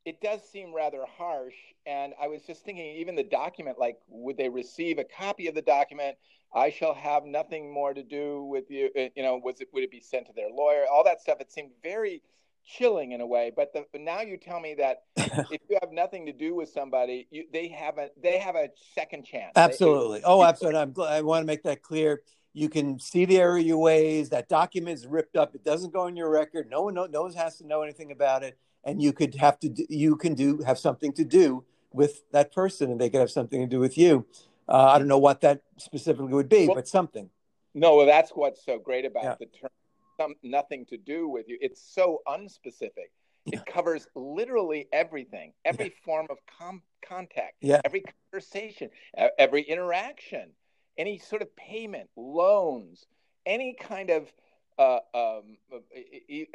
it 0.03 0.19
does 0.19 0.41
seem 0.51 0.75
rather 0.75 1.05
harsh. 1.17 1.55
And 1.85 2.13
I 2.21 2.27
was 2.27 2.41
just 2.43 2.65
thinking, 2.65 2.97
even 2.97 3.15
the 3.15 3.23
document, 3.23 3.79
like, 3.79 3.97
would 4.09 4.35
they 4.35 4.49
receive 4.49 4.99
a 4.99 5.05
copy 5.05 5.47
of 5.47 5.55
the 5.55 5.61
document? 5.61 6.17
I 6.53 6.71
shall 6.71 6.93
have 6.93 7.23
nothing 7.23 7.73
more 7.73 7.93
to 7.93 8.03
do 8.03 8.43
with 8.43 8.69
you. 8.69 8.89
Uh, 8.97 9.07
you 9.15 9.23
know, 9.23 9.37
was 9.37 9.61
it 9.61 9.69
would 9.71 9.83
it 9.83 9.91
be 9.91 10.01
sent 10.01 10.27
to 10.27 10.33
their 10.33 10.49
lawyer? 10.49 10.83
All 10.91 11.05
that 11.05 11.21
stuff. 11.21 11.39
It 11.39 11.49
seemed 11.49 11.71
very 11.81 12.21
chilling 12.65 13.11
in 13.11 13.21
a 13.21 13.25
way. 13.25 13.51
But, 13.55 13.73
the, 13.73 13.85
now 13.97 14.21
you 14.21 14.37
tell 14.37 14.59
me 14.59 14.75
that 14.75 15.03
if 15.17 15.61
you 15.69 15.77
have 15.81 15.91
nothing 15.91 16.25
to 16.25 16.33
do 16.33 16.55
with 16.55 16.69
somebody, 16.69 17.27
you, 17.31 17.45
they 17.51 17.67
have 17.69 17.97
a 17.97 18.09
they 18.21 18.37
have 18.39 18.55
a 18.55 18.69
second 18.93 19.25
chance. 19.25 19.53
Absolutely. 19.55 20.19
They, 20.19 20.25
oh, 20.25 20.43
absolutely. 20.43 20.79
I'm 20.79 20.91
glad, 20.91 21.13
I 21.13 21.21
want 21.21 21.43
to 21.43 21.47
make 21.47 21.63
that 21.63 21.81
clear. 21.81 22.21
You 22.53 22.69
can 22.69 22.99
see 22.99 23.25
the 23.25 23.37
area 23.37 23.63
you 23.63 23.77
ways. 23.77 24.29
That 24.29 24.47
document 24.47 24.97
is 24.97 25.07
ripped 25.07 25.35
up. 25.35 25.55
It 25.55 25.65
doesn't 25.65 25.91
go 25.91 26.07
in 26.07 26.15
your 26.15 26.29
record. 26.29 26.69
No 26.69 26.83
one, 26.83 26.93
no, 26.93 27.05
no 27.05 27.23
one 27.23 27.33
has 27.33 27.57
to 27.57 27.67
know 27.67 27.81
anything 27.81 28.11
about 28.11 28.43
it. 28.43 28.57
And 28.85 29.01
you 29.01 29.11
could 29.13 29.35
have 29.35 29.59
to, 29.59 29.69
do, 29.69 29.85
you 29.89 30.15
can 30.15 30.35
do 30.35 30.59
have 30.65 30.77
something 30.77 31.11
to 31.13 31.25
do 31.25 31.65
with 31.91 32.29
that 32.31 32.53
person, 32.53 32.91
and 32.91 33.01
they 33.01 33.09
could 33.09 33.19
have 33.19 33.31
something 33.31 33.59
to 33.59 33.67
do 33.67 33.79
with 33.79 33.97
you. 33.97 34.25
Uh, 34.69 34.91
I 34.91 34.99
don't 34.99 35.07
know 35.07 35.17
what 35.17 35.41
that 35.41 35.61
specifically 35.77 36.33
would 36.33 36.49
be, 36.49 36.67
well, 36.67 36.75
but 36.75 36.87
something. 36.87 37.29
No, 37.73 37.97
well, 37.97 38.05
that's 38.05 38.31
what's 38.31 38.63
so 38.63 38.79
great 38.79 39.05
about 39.05 39.23
yeah. 39.23 39.35
the 39.39 39.45
term 39.47 39.69
some, 40.17 40.35
nothing 40.43 40.85
to 40.87 40.97
do 40.97 41.27
with 41.27 41.47
you. 41.47 41.57
It's 41.61 41.81
so 41.81 42.21
unspecific. 42.27 43.11
Yeah. 43.45 43.59
It 43.59 43.65
covers 43.67 44.07
literally 44.15 44.87
everything, 44.91 45.53
every 45.63 45.85
yeah. 45.85 46.03
form 46.03 46.27
of 46.29 46.37
com- 46.59 46.81
contact, 47.07 47.55
yeah. 47.61 47.79
every 47.85 48.03
conversation, 48.31 48.89
every 49.37 49.61
interaction, 49.61 50.49
any 50.97 51.19
sort 51.19 51.41
of 51.43 51.55
payment, 51.55 52.09
loans, 52.15 53.05
any 53.45 53.75
kind 53.79 54.09
of 54.09 54.33
uh, 54.77 54.99
um, 55.13 55.57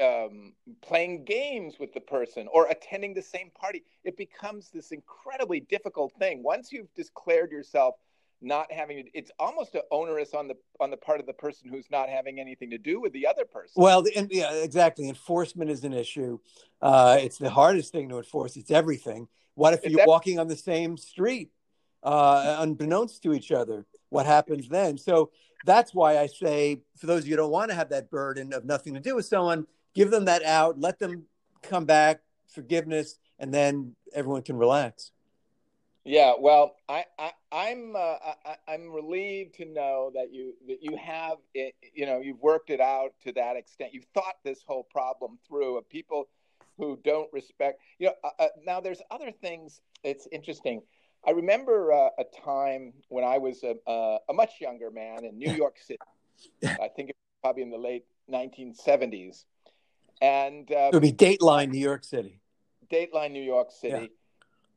um, 0.02 0.52
playing 0.82 1.24
games 1.24 1.78
with 1.78 1.94
the 1.94 2.00
person 2.00 2.48
or 2.52 2.66
attending 2.66 3.14
the 3.14 3.22
same 3.22 3.50
party. 3.50 3.84
It 4.04 4.16
becomes 4.16 4.70
this 4.70 4.92
incredibly 4.92 5.60
difficult 5.60 6.12
thing. 6.18 6.42
Once 6.42 6.72
you've 6.72 6.92
declared 6.94 7.50
yourself 7.50 7.94
not 8.42 8.72
having 8.72 9.08
it's 9.14 9.30
almost 9.38 9.76
onerous 9.90 10.34
on 10.34 10.48
the 10.48 10.54
on 10.80 10.90
the 10.90 10.96
part 10.96 11.20
of 11.20 11.26
the 11.26 11.32
person 11.32 11.68
who's 11.68 11.90
not 11.90 12.08
having 12.08 12.40
anything 12.40 12.70
to 12.70 12.78
do 12.78 13.00
with 13.00 13.12
the 13.12 13.26
other 13.26 13.44
person. 13.44 13.72
Well 13.76 14.04
and, 14.16 14.30
yeah 14.30 14.52
exactly. 14.52 15.08
Enforcement 15.08 15.70
is 15.70 15.84
an 15.84 15.92
issue. 15.92 16.38
Uh, 16.80 17.18
it's 17.20 17.38
the 17.38 17.50
hardest 17.50 17.92
thing 17.92 18.08
to 18.08 18.16
enforce. 18.18 18.56
It's 18.56 18.70
everything. 18.70 19.28
What 19.54 19.74
if 19.74 19.84
you're 19.84 20.06
walking 20.06 20.38
on 20.38 20.48
the 20.48 20.56
same 20.56 20.96
street 20.96 21.50
uh, 22.02 22.56
unbeknownst 22.60 23.22
to 23.24 23.34
each 23.34 23.52
other? 23.52 23.84
What 24.08 24.26
happens 24.26 24.68
then? 24.68 24.96
So 24.96 25.30
that's 25.64 25.94
why 25.94 26.18
i 26.18 26.26
say 26.26 26.82
for 26.96 27.06
those 27.06 27.22
of 27.22 27.26
you 27.26 27.32
who 27.32 27.38
don't 27.38 27.50
want 27.50 27.70
to 27.70 27.74
have 27.74 27.90
that 27.90 28.10
burden 28.10 28.52
of 28.52 28.64
nothing 28.64 28.94
to 28.94 29.00
do 29.00 29.14
with 29.14 29.26
someone 29.26 29.66
give 29.94 30.10
them 30.10 30.24
that 30.24 30.44
out 30.44 30.78
let 30.78 30.98
them 30.98 31.24
come 31.62 31.84
back 31.84 32.20
forgiveness 32.48 33.18
and 33.38 33.52
then 33.52 33.94
everyone 34.14 34.42
can 34.42 34.56
relax 34.56 35.12
Yeah, 36.04 36.32
well, 36.38 36.76
I, 36.88 37.04
I 37.18 37.32
I'm 37.52 37.94
uh, 37.94 38.16
I, 38.46 38.74
am 38.74 38.90
relieved 38.90 39.54
to 39.56 39.66
know 39.66 40.10
that 40.14 40.32
you 40.32 40.54
that 40.66 40.78
you 40.80 40.96
have 40.96 41.36
it, 41.52 41.74
you 41.94 42.06
know 42.06 42.20
you've 42.20 42.40
worked 42.40 42.70
it 42.70 42.80
out 42.80 43.10
to 43.24 43.32
that 43.32 43.56
extent. 43.56 43.92
You've 43.92 44.06
thought 44.14 44.36
this 44.42 44.62
whole 44.66 44.84
problem 44.84 45.38
through. 45.46 45.76
Of 45.76 45.88
people 45.90 46.28
who 46.78 46.98
don't 47.04 47.30
respect, 47.32 47.82
you 47.98 48.06
know. 48.06 48.14
Uh, 48.24 48.44
uh, 48.44 48.46
now 48.64 48.80
there's 48.80 49.02
other 49.10 49.30
things. 49.30 49.82
It's 50.02 50.26
interesting. 50.32 50.80
I 51.26 51.32
remember 51.32 51.92
uh, 51.92 52.08
a 52.18 52.24
time 52.44 52.94
when 53.08 53.24
I 53.24 53.36
was 53.36 53.62
a, 53.62 53.74
a, 53.86 54.32
much 54.32 54.52
younger 54.58 54.90
man 54.90 55.26
in 55.26 55.36
New 55.36 55.52
York 55.52 55.76
City. 55.78 55.98
I 56.64 56.88
think 56.88 57.10
it 57.10 57.16
was 57.16 57.40
probably 57.42 57.62
in 57.62 57.70
the 57.70 57.76
late 57.76 58.06
1970s, 58.32 59.44
and 60.22 60.70
uh, 60.72 60.88
it 60.90 60.94
would 60.94 61.02
be 61.02 61.12
Dateline, 61.12 61.70
New 61.70 61.78
York 61.78 62.04
City. 62.04 62.40
Dateline, 62.90 63.32
New 63.32 63.42
York 63.42 63.70
City, 63.70 63.94
yeah. 64.00 64.06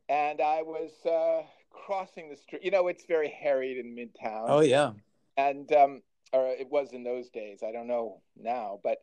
And 0.10 0.42
I 0.42 0.62
was 0.62 0.92
uh, 1.06 1.46
crossing 1.72 2.30
the 2.30 2.36
street. 2.36 2.64
You 2.64 2.72
know, 2.72 2.88
it's 2.88 3.06
very 3.06 3.30
harried 3.30 3.78
in 3.78 3.96
Midtown. 3.96 4.46
Oh 4.48 4.62
yeah, 4.62 4.92
and 5.38 5.72
um, 5.74 6.02
or 6.32 6.48
it 6.48 6.70
was 6.70 6.94
in 6.94 7.04
those 7.04 7.30
days. 7.30 7.60
I 7.68 7.72
don't 7.72 7.88
know 7.88 8.22
now, 8.36 8.80
but 8.84 9.00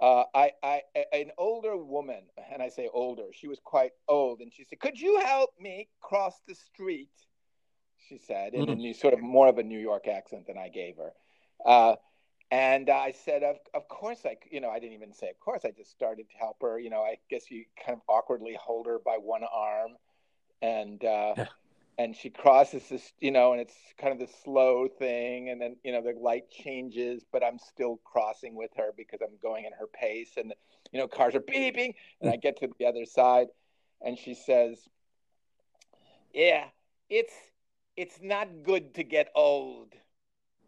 uh, 0.00 0.24
I, 0.34 0.52
I, 0.62 0.82
an 1.12 1.30
older 1.38 1.76
woman, 1.76 2.22
and 2.52 2.62
I 2.62 2.68
say 2.68 2.88
older, 2.92 3.28
she 3.32 3.48
was 3.48 3.58
quite 3.64 3.92
old, 4.08 4.40
and 4.40 4.52
she 4.52 4.64
said, 4.64 4.80
"Could 4.80 5.00
you 5.00 5.20
help 5.20 5.50
me 5.58 5.88
cross 6.00 6.34
the 6.46 6.54
street?" 6.54 7.10
She 8.08 8.18
said, 8.18 8.54
in 8.54 8.66
mm-hmm. 8.66 8.86
a 8.86 8.92
sort 8.92 9.14
of 9.14 9.20
more 9.20 9.48
of 9.48 9.58
a 9.58 9.64
New 9.64 9.80
York 9.80 10.06
accent 10.06 10.46
than 10.46 10.56
I 10.56 10.68
gave 10.68 10.96
her. 10.96 11.12
Uh, 11.64 11.96
and 12.52 12.88
I 12.88 13.10
said, 13.10 13.42
of, 13.42 13.56
of 13.74 13.88
course, 13.88 14.20
I, 14.24 14.36
you 14.50 14.60
know, 14.60 14.70
I 14.70 14.78
didn't 14.78 14.92
even 14.92 15.12
say, 15.12 15.28
of 15.28 15.40
course, 15.40 15.64
I 15.64 15.72
just 15.72 15.90
started 15.90 16.30
to 16.30 16.36
help 16.36 16.58
her. 16.60 16.78
You 16.78 16.90
know, 16.90 17.00
I 17.00 17.16
guess 17.28 17.50
you 17.50 17.64
kind 17.84 17.96
of 17.96 18.02
awkwardly 18.08 18.56
hold 18.60 18.86
her 18.86 19.00
by 19.04 19.16
one 19.20 19.42
arm 19.52 19.96
and, 20.62 21.04
uh, 21.04 21.34
yeah 21.36 21.46
and 21.98 22.14
she 22.14 22.30
crosses 22.30 22.88
this, 22.88 23.12
you 23.20 23.30
know, 23.30 23.52
and 23.52 23.60
it's 23.60 23.74
kind 23.98 24.12
of 24.12 24.18
the 24.18 24.32
slow 24.44 24.86
thing, 24.86 25.48
and 25.48 25.60
then 25.60 25.76
you 25.82 25.92
know 25.92 26.02
the 26.02 26.12
light 26.18 26.50
changes, 26.50 27.24
but 27.32 27.42
I'm 27.42 27.58
still 27.58 28.00
crossing 28.04 28.54
with 28.54 28.70
her 28.76 28.90
because 28.96 29.20
I'm 29.22 29.36
going 29.42 29.64
in 29.64 29.72
her 29.72 29.86
pace, 29.86 30.30
and 30.36 30.52
you 30.92 31.00
know 31.00 31.08
cars 31.08 31.34
are 31.34 31.40
beeping, 31.40 31.94
and 32.20 32.30
I 32.30 32.36
get 32.36 32.58
to 32.60 32.68
the 32.78 32.86
other 32.86 33.06
side, 33.06 33.46
and 34.04 34.18
she 34.18 34.34
says, 34.34 34.78
"Yeah, 36.34 36.64
it's 37.08 37.32
it's 37.96 38.18
not 38.20 38.62
good 38.62 38.94
to 38.96 39.02
get 39.02 39.28
old," 39.34 39.94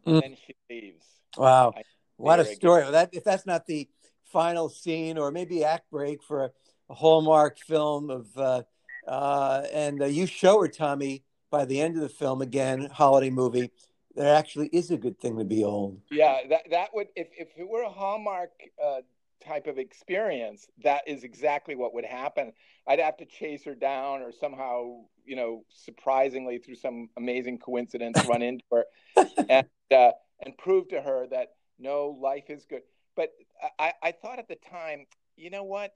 mm. 0.07 0.25
and 0.25 0.37
she 0.47 0.54
leaves. 0.71 1.04
Wow, 1.37 1.75
what 2.16 2.40
a 2.40 2.47
story! 2.47 2.85
Well, 2.85 2.92
that 2.92 3.11
if 3.12 3.25
that's 3.25 3.45
not 3.45 3.66
the 3.66 3.87
final 4.25 4.71
scene, 4.71 5.18
or 5.18 5.30
maybe 5.30 5.62
act 5.62 5.90
break 5.90 6.23
for 6.23 6.45
a, 6.45 6.50
a 6.88 6.95
Hallmark 6.95 7.59
film 7.59 8.09
of. 8.09 8.26
Uh, 8.37 8.62
uh, 9.09 9.65
and 9.73 10.03
uh, 10.03 10.07
you 10.07 10.27
show 10.27 10.61
her, 10.61 10.69
Tommy, 10.69 11.25
by 11.50 11.65
the 11.65 11.81
end 11.81 11.97
of 11.97 12.03
the 12.03 12.09
film, 12.09 12.43
again, 12.43 12.88
holiday 12.93 13.31
movie, 13.31 13.71
there 14.15 14.35
actually 14.35 14.69
is 14.69 14.91
a 14.91 14.97
good 14.97 15.19
thing 15.19 15.38
to 15.38 15.45
be 15.45 15.65
old. 15.65 16.00
Yeah, 16.11 16.38
that, 16.50 16.62
that 16.71 16.91
would, 16.93 17.09
if, 17.17 17.29
if 17.37 17.49
it 17.57 17.69
were 17.69 17.83
a 17.83 17.88
Hallmark 17.88 18.50
uh, 18.85 19.00
type 19.45 19.67
of 19.67 19.79
experience, 19.79 20.67
that 20.85 21.03
is 21.07 21.25
exactly 21.25 21.75
what 21.75 21.95
would 21.95 22.05
happen. 22.05 22.53
I'd 22.87 22.99
have 22.99 23.17
to 23.19 23.25
chase 23.25 23.65
her 23.65 23.75
down 23.75 24.21
or 24.23 24.31
somehow, 24.33 25.05
you 25.25 25.37
know, 25.37 25.65
surprisingly 25.69 26.59
through 26.59 26.77
some 26.77 27.09
amazing 27.17 27.59
coincidence, 27.59 28.23
run 28.27 28.43
into 28.43 28.65
her 28.73 28.85
and, 29.49 29.67
uh, 29.91 30.11
and 30.45 30.57
prove 30.59 30.88
to 30.88 31.00
her 31.00 31.27
that 31.29 31.53
no, 31.79 32.17
life 32.21 32.50
is 32.50 32.67
good. 32.67 32.83
But 33.17 33.31
I, 33.79 33.93
I 34.03 34.12
thought 34.12 34.38
at 34.38 34.49
the 34.49 34.59
time, 34.71 35.07
you 35.37 35.50
know 35.50 35.65
what? 35.65 35.93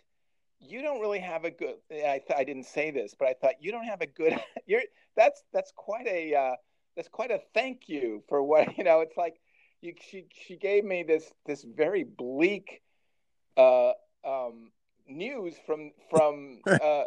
You 0.63 0.83
don't 0.83 1.01
really 1.01 1.19
have 1.19 1.45
a 1.45 1.51
good 1.51 1.75
I, 1.91 2.21
th- 2.27 2.37
I 2.37 2.45
didn't 2.45 2.67
say 2.67 2.91
this 2.91 3.15
but 3.19 3.29
i 3.29 3.35
thought 3.35 3.55
you 3.61 3.73
don't 3.73 3.85
have 3.85 4.01
a 4.01 4.07
good 4.07 4.39
you're 4.67 4.83
that's 5.17 5.43
that's 5.53 5.73
quite 5.77 6.07
a 6.07 6.35
uh, 6.35 6.55
that's 6.97 7.09
quite 7.09 7.31
a 7.31 7.41
thank 7.55 7.89
you 7.89 8.23
for 8.29 8.43
what 8.43 8.77
you 8.79 8.85
know 8.85 9.01
it's 9.01 9.17
like 9.17 9.41
you 9.81 9.95
she 10.01 10.27
she 10.33 10.57
gave 10.57 10.85
me 10.85 11.03
this 11.03 11.31
this 11.47 11.65
very 11.65 12.05
bleak 12.05 12.83
uh, 13.57 13.93
um, 14.25 14.71
news 15.09 15.55
from 15.67 15.91
from 16.09 16.61
uh, 16.67 17.05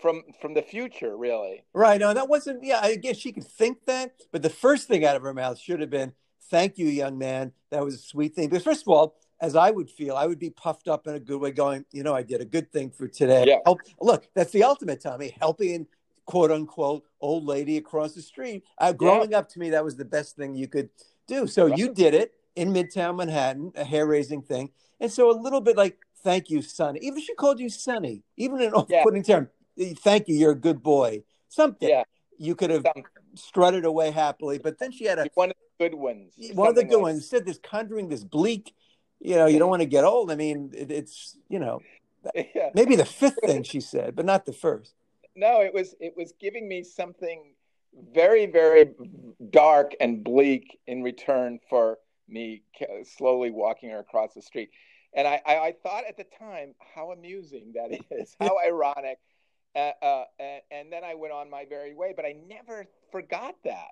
from 0.00 0.22
from 0.40 0.54
the 0.54 0.62
future 0.62 1.16
really. 1.16 1.64
Right 1.72 2.00
no 2.00 2.12
that 2.12 2.28
wasn't 2.28 2.64
yeah 2.64 2.80
i 2.82 2.96
guess 2.96 3.16
she 3.16 3.32
could 3.32 3.46
think 3.46 3.84
that 3.86 4.12
but 4.32 4.42
the 4.42 4.50
first 4.50 4.88
thing 4.88 5.04
out 5.04 5.16
of 5.16 5.22
her 5.22 5.34
mouth 5.34 5.58
should 5.58 5.80
have 5.80 5.90
been 5.90 6.12
thank 6.50 6.78
you 6.78 6.86
young 6.86 7.18
man 7.18 7.52
that 7.70 7.84
was 7.84 7.94
a 7.94 7.98
sweet 7.98 8.34
thing. 8.34 8.48
Because 8.48 8.64
first 8.64 8.82
of 8.82 8.88
all 8.88 9.16
as 9.40 9.54
I 9.54 9.70
would 9.70 9.90
feel, 9.90 10.16
I 10.16 10.26
would 10.26 10.38
be 10.38 10.50
puffed 10.50 10.88
up 10.88 11.06
in 11.06 11.14
a 11.14 11.20
good 11.20 11.40
way, 11.40 11.50
going, 11.50 11.84
you 11.92 12.02
know, 12.02 12.14
I 12.14 12.22
did 12.22 12.40
a 12.40 12.44
good 12.44 12.72
thing 12.72 12.90
for 12.90 13.06
today. 13.06 13.44
Yeah. 13.46 13.56
Help, 13.64 13.80
look, 14.00 14.28
that's 14.34 14.52
the 14.52 14.64
ultimate, 14.64 15.00
Tommy, 15.00 15.34
helping 15.38 15.86
quote 16.24 16.50
unquote 16.50 17.04
old 17.20 17.44
lady 17.44 17.76
across 17.76 18.14
the 18.14 18.22
street. 18.22 18.64
Uh, 18.78 18.92
growing 18.92 19.32
yeah. 19.32 19.38
up 19.38 19.48
to 19.50 19.58
me, 19.58 19.70
that 19.70 19.84
was 19.84 19.96
the 19.96 20.04
best 20.04 20.36
thing 20.36 20.54
you 20.54 20.68
could 20.68 20.88
do. 21.26 21.46
So 21.46 21.68
right. 21.68 21.78
you 21.78 21.92
did 21.92 22.14
it 22.14 22.32
in 22.56 22.72
Midtown 22.72 23.16
Manhattan, 23.16 23.72
a 23.76 23.84
hair 23.84 24.06
raising 24.06 24.42
thing. 24.42 24.70
And 25.00 25.12
so 25.12 25.30
a 25.30 25.36
little 25.38 25.60
bit 25.60 25.76
like, 25.76 25.98
thank 26.22 26.50
you, 26.50 26.62
Sonny. 26.62 27.00
Even 27.02 27.20
she 27.20 27.34
called 27.34 27.60
you 27.60 27.68
Sonny, 27.68 28.22
even 28.36 28.60
in 28.60 28.72
off 28.72 28.88
putting 29.02 29.24
yeah. 29.24 29.34
term, 29.34 29.50
thank 29.98 30.28
you, 30.28 30.34
you're 30.34 30.52
a 30.52 30.56
good 30.56 30.82
boy. 30.82 31.22
Something. 31.48 31.88
Yeah. 31.88 32.04
You 32.38 32.54
could 32.54 32.70
have 32.70 32.82
Something. 32.82 33.04
strutted 33.34 33.84
away 33.84 34.10
happily, 34.10 34.58
but 34.58 34.78
then 34.78 34.92
she 34.92 35.04
had 35.04 35.18
a 35.18 35.26
one 35.34 35.50
of 35.50 35.56
the 35.56 35.88
good 35.88 35.94
ones. 35.94 36.34
One 36.52 36.68
of 36.68 36.74
the 36.74 36.84
good 36.84 36.96
like... 36.96 37.02
ones 37.02 37.28
said 37.28 37.46
this 37.46 37.58
conjuring 37.62 38.08
this 38.08 38.24
bleak 38.24 38.74
you 39.20 39.36
know, 39.36 39.46
you 39.46 39.58
don't 39.58 39.70
want 39.70 39.82
to 39.82 39.86
get 39.86 40.04
old. 40.04 40.30
I 40.30 40.34
mean, 40.34 40.72
it, 40.74 40.90
it's 40.90 41.36
you 41.48 41.58
know, 41.58 41.80
yeah. 42.34 42.70
maybe 42.74 42.96
the 42.96 43.04
fifth 43.04 43.38
thing 43.44 43.62
she 43.62 43.80
said, 43.80 44.16
but 44.16 44.24
not 44.24 44.46
the 44.46 44.52
first. 44.52 44.94
No, 45.34 45.60
it 45.60 45.74
was 45.74 45.94
it 46.00 46.14
was 46.16 46.32
giving 46.40 46.68
me 46.68 46.82
something 46.82 47.52
very 48.12 48.46
very 48.46 48.90
dark 49.50 49.92
and 50.00 50.22
bleak 50.22 50.78
in 50.86 51.02
return 51.02 51.58
for 51.68 51.98
me 52.28 52.62
slowly 53.04 53.50
walking 53.50 53.90
her 53.90 54.00
across 54.00 54.34
the 54.34 54.42
street. 54.42 54.70
And 55.14 55.26
I, 55.26 55.40
I, 55.46 55.58
I 55.58 55.74
thought 55.82 56.04
at 56.06 56.16
the 56.16 56.26
time 56.38 56.74
how 56.94 57.12
amusing 57.12 57.72
that 57.74 57.98
is, 58.10 58.36
how 58.40 58.58
ironic. 58.64 59.18
Uh, 59.74 59.92
uh, 60.02 60.24
and, 60.38 60.62
and 60.70 60.92
then 60.92 61.04
I 61.04 61.14
went 61.14 61.32
on 61.32 61.50
my 61.50 61.66
very 61.68 61.94
way, 61.94 62.12
but 62.14 62.24
I 62.24 62.34
never 62.48 62.86
forgot 63.12 63.54
that. 63.64 63.88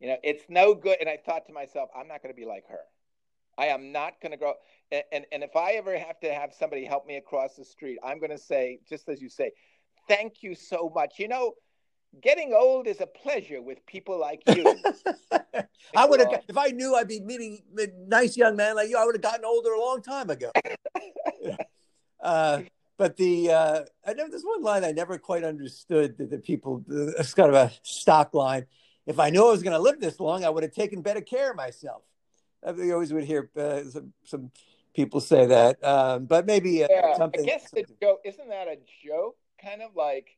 You 0.00 0.08
know, 0.08 0.16
it's 0.22 0.44
no 0.48 0.74
good. 0.74 0.96
And 1.00 1.08
I 1.08 1.16
thought 1.16 1.46
to 1.46 1.52
myself, 1.52 1.90
I'm 1.96 2.06
not 2.06 2.22
going 2.22 2.32
to 2.32 2.40
be 2.40 2.46
like 2.46 2.64
her. 2.68 2.80
I 3.58 3.66
am 3.66 3.92
not 3.92 4.20
going 4.22 4.32
to 4.32 4.38
grow. 4.38 4.54
And, 4.92 5.02
and, 5.12 5.24
and 5.32 5.42
if 5.42 5.56
I 5.56 5.72
ever 5.72 5.98
have 5.98 6.20
to 6.20 6.32
have 6.32 6.54
somebody 6.54 6.84
help 6.84 7.06
me 7.06 7.16
across 7.16 7.56
the 7.56 7.64
street, 7.64 7.98
I'm 8.04 8.18
going 8.18 8.30
to 8.30 8.38
say, 8.38 8.78
just 8.88 9.08
as 9.08 9.20
you 9.20 9.28
say, 9.28 9.50
thank 10.06 10.42
you 10.42 10.54
so 10.54 10.90
much. 10.94 11.18
You 11.18 11.28
know, 11.28 11.54
getting 12.22 12.54
old 12.54 12.86
is 12.86 13.00
a 13.00 13.06
pleasure 13.06 13.60
with 13.60 13.84
people 13.84 14.18
like 14.18 14.42
you. 14.46 14.74
I 15.96 16.06
would 16.06 16.20
have, 16.20 16.44
if 16.48 16.56
I 16.56 16.68
knew 16.68 16.94
I'd 16.94 17.08
be 17.08 17.20
meeting 17.20 17.62
a 17.78 17.88
nice 18.06 18.36
young 18.36 18.56
man 18.56 18.76
like 18.76 18.88
you, 18.88 18.96
I 18.96 19.04
would 19.04 19.16
have 19.16 19.22
gotten 19.22 19.44
older 19.44 19.72
a 19.72 19.80
long 19.80 20.02
time 20.02 20.30
ago. 20.30 20.52
uh, 22.22 22.60
but 22.96 23.16
the 23.16 23.50
uh, 23.50 23.80
I 24.04 24.12
know 24.14 24.28
there's 24.28 24.42
one 24.42 24.62
line 24.62 24.84
I 24.84 24.90
never 24.90 25.18
quite 25.18 25.44
understood 25.44 26.18
that 26.18 26.30
the 26.30 26.38
people. 26.38 26.84
It's 26.88 27.32
kind 27.32 27.48
of 27.48 27.54
a 27.54 27.72
stock 27.82 28.34
line. 28.34 28.66
If 29.06 29.20
I 29.20 29.30
knew 29.30 29.46
I 29.46 29.52
was 29.52 29.62
going 29.62 29.76
to 29.76 29.78
live 29.78 30.00
this 30.00 30.18
long, 30.18 30.44
I 30.44 30.50
would 30.50 30.64
have 30.64 30.72
taken 30.72 31.00
better 31.00 31.20
care 31.20 31.50
of 31.50 31.56
myself. 31.56 32.02
I 32.66 32.90
always 32.90 33.12
would 33.12 33.24
hear 33.24 33.50
uh, 33.56 33.84
some, 33.84 34.12
some 34.24 34.50
people 34.94 35.20
say 35.20 35.46
that, 35.46 35.82
um, 35.84 36.26
but 36.26 36.46
maybe 36.46 36.84
uh, 36.84 36.88
yeah, 36.90 37.16
something. 37.16 37.42
I 37.42 37.46
guess 37.46 37.70
the 37.70 37.84
joke 38.00 38.20
isn't 38.24 38.48
that 38.48 38.68
a 38.68 38.78
joke? 39.06 39.36
Kind 39.62 39.82
of 39.82 39.94
like. 39.94 40.36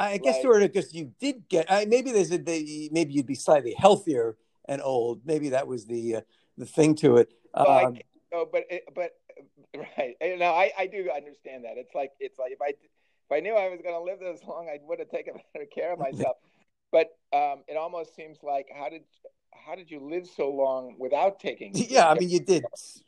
I 0.00 0.18
guess 0.18 0.34
like, 0.34 0.42
sort 0.42 0.62
of 0.62 0.72
because 0.72 0.92
you 0.92 1.12
did 1.20 1.48
get. 1.48 1.70
I, 1.70 1.84
maybe 1.84 2.10
there's 2.10 2.32
a 2.32 2.38
maybe 2.38 3.12
you'd 3.12 3.26
be 3.26 3.36
slightly 3.36 3.74
healthier 3.78 4.36
and 4.68 4.82
old. 4.82 5.20
Maybe 5.24 5.50
that 5.50 5.66
was 5.68 5.86
the 5.86 6.16
uh, 6.16 6.20
the 6.58 6.66
thing 6.66 6.94
to 6.96 7.18
it. 7.18 7.32
Um, 7.54 7.66
I, 7.68 8.02
no, 8.32 8.46
but 8.50 8.64
but 8.94 9.12
right. 9.76 10.16
No, 10.20 10.52
I 10.52 10.72
I 10.76 10.86
do 10.86 11.08
understand 11.14 11.64
that. 11.64 11.76
It's 11.76 11.94
like 11.94 12.10
it's 12.18 12.38
like 12.38 12.52
if 12.52 12.60
I 12.60 12.68
if 12.70 13.32
I 13.32 13.40
knew 13.40 13.54
I 13.54 13.68
was 13.68 13.80
going 13.82 13.94
to 13.94 14.02
live 14.02 14.20
this 14.20 14.42
long, 14.46 14.68
I 14.68 14.78
would 14.82 14.98
have 14.98 15.10
taken 15.10 15.34
better 15.54 15.66
care 15.66 15.92
of 15.92 15.98
myself. 15.98 16.36
but 16.90 17.16
um, 17.32 17.62
it 17.68 17.76
almost 17.76 18.14
seems 18.14 18.38
like 18.42 18.66
how 18.74 18.88
did 18.88 19.02
how 19.52 19.74
did 19.74 19.90
you 19.90 20.00
live 20.00 20.26
so 20.26 20.50
long 20.50 20.96
without 20.98 21.40
taking? 21.40 21.72
Yeah, 21.88 22.08
I 22.08 22.14
mean, 22.14 22.30
you 22.30 22.40
did 22.40 22.64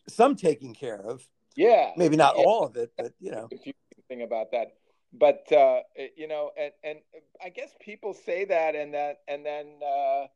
some 0.09 0.37
taking 0.37 0.75
care 0.75 1.01
of. 1.01 1.27
Yeah, 1.57 1.93
maybe 1.97 2.17
not 2.17 2.35
yeah. 2.37 2.45
all 2.45 2.65
of 2.65 2.77
it, 2.77 2.93
but 2.97 3.13
you 3.21 3.31
know, 3.31 3.49
thing 4.09 4.23
about 4.23 4.51
that. 4.53 4.75
But 5.13 5.51
uh, 5.53 5.81
you 6.17 6.27
know, 6.27 6.51
and 6.59 6.73
and 6.83 6.99
I 7.43 7.49
guess 7.49 7.71
people 7.81 8.15
say 8.15 8.45
that, 8.47 8.75
and 8.75 8.95
that, 8.95 9.21
and 9.29 9.47
then 9.47 9.67
uh, 9.81 10.27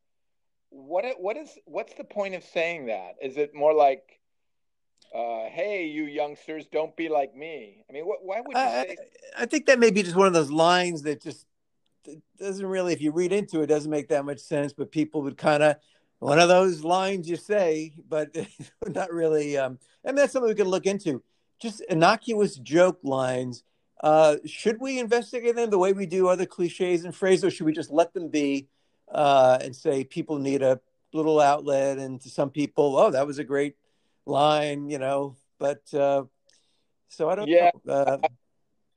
what 0.71 1.05
what 1.19 1.37
is 1.37 1.59
what's 1.65 1.95
the 1.95 2.05
point 2.05 2.35
of 2.35 2.45
saying 2.45 2.87
that? 2.87 3.17
Is 3.21 3.37
it 3.37 3.55
more 3.55 3.75
like, 3.75 4.21
uh, 5.13 5.49
"Hey, 5.51 5.87
you 5.87 6.05
youngsters, 6.05 6.67
don't 6.71 6.97
be 6.97 7.09
like 7.09 7.35
me"? 7.35 7.85
I 7.91 7.93
mean, 7.93 8.07
what, 8.07 8.19
why 8.23 8.41
would 8.41 8.57
you 8.57 8.63
I, 8.63 8.85
say? 8.85 8.97
I 9.37 9.47
think 9.47 9.67
that 9.67 9.81
may 9.81 9.91
be 9.91 10.05
just 10.05 10.17
one 10.17 10.29
of 10.29 10.33
those 10.33 10.51
lines 10.51 11.03
that 11.03 11.21
just 11.21 11.45
doesn't 12.39 12.67
really, 12.67 12.93
if 12.93 13.01
you 13.01 13.11
read 13.11 13.33
into 13.33 13.61
it, 13.63 13.67
doesn't 13.67 13.91
make 13.91 14.09
that 14.09 14.25
much 14.25 14.39
sense. 14.39 14.73
But 14.73 14.93
people 14.93 15.23
would 15.23 15.37
kind 15.37 15.65
of 15.65 15.77
one 16.21 16.39
of 16.39 16.49
those 16.49 16.83
lines 16.85 17.29
you 17.29 17.37
say, 17.37 17.93
but 18.09 18.35
not 18.89 19.13
really. 19.13 19.57
Um, 19.57 19.79
and 20.05 20.17
that's 20.17 20.33
something 20.33 20.49
we 20.49 20.55
can 20.55 20.69
look 20.69 20.87
into. 20.87 21.23
Just 21.61 21.81
innocuous 21.91 22.57
joke 22.57 22.99
lines 23.03 23.65
Uh, 24.01 24.37
should 24.47 24.81
we 24.81 25.01
investigate 25.01 25.57
them 25.57 25.71
the 25.71 25.79
way 25.79 25.93
we 25.93 26.07
do 26.07 26.29
other 26.29 26.47
cliches 26.47 27.05
and 27.05 27.13
phrases, 27.15 27.45
or 27.45 27.51
should 27.51 27.67
we 27.67 27.73
just 27.73 27.91
let 27.91 28.13
them 28.15 28.29
be 28.29 28.69
uh, 29.11 29.59
and 29.61 29.75
say 29.75 30.05
people 30.05 30.39
need 30.39 30.63
a 30.63 30.79
little 31.13 31.41
outlet? 31.41 31.99
And 31.99 32.21
to 32.21 32.29
some 32.31 32.51
people, 32.51 32.97
oh, 32.97 33.11
that 33.11 33.27
was 33.27 33.39
a 33.41 33.45
great 33.45 33.75
line, 34.25 34.89
you 34.89 34.99
know. 34.99 35.35
But 35.59 35.83
uh, 35.93 36.25
so 37.09 37.29
I 37.29 37.35
don't 37.35 37.49
Yeah. 37.49 37.71
know. 37.85 38.21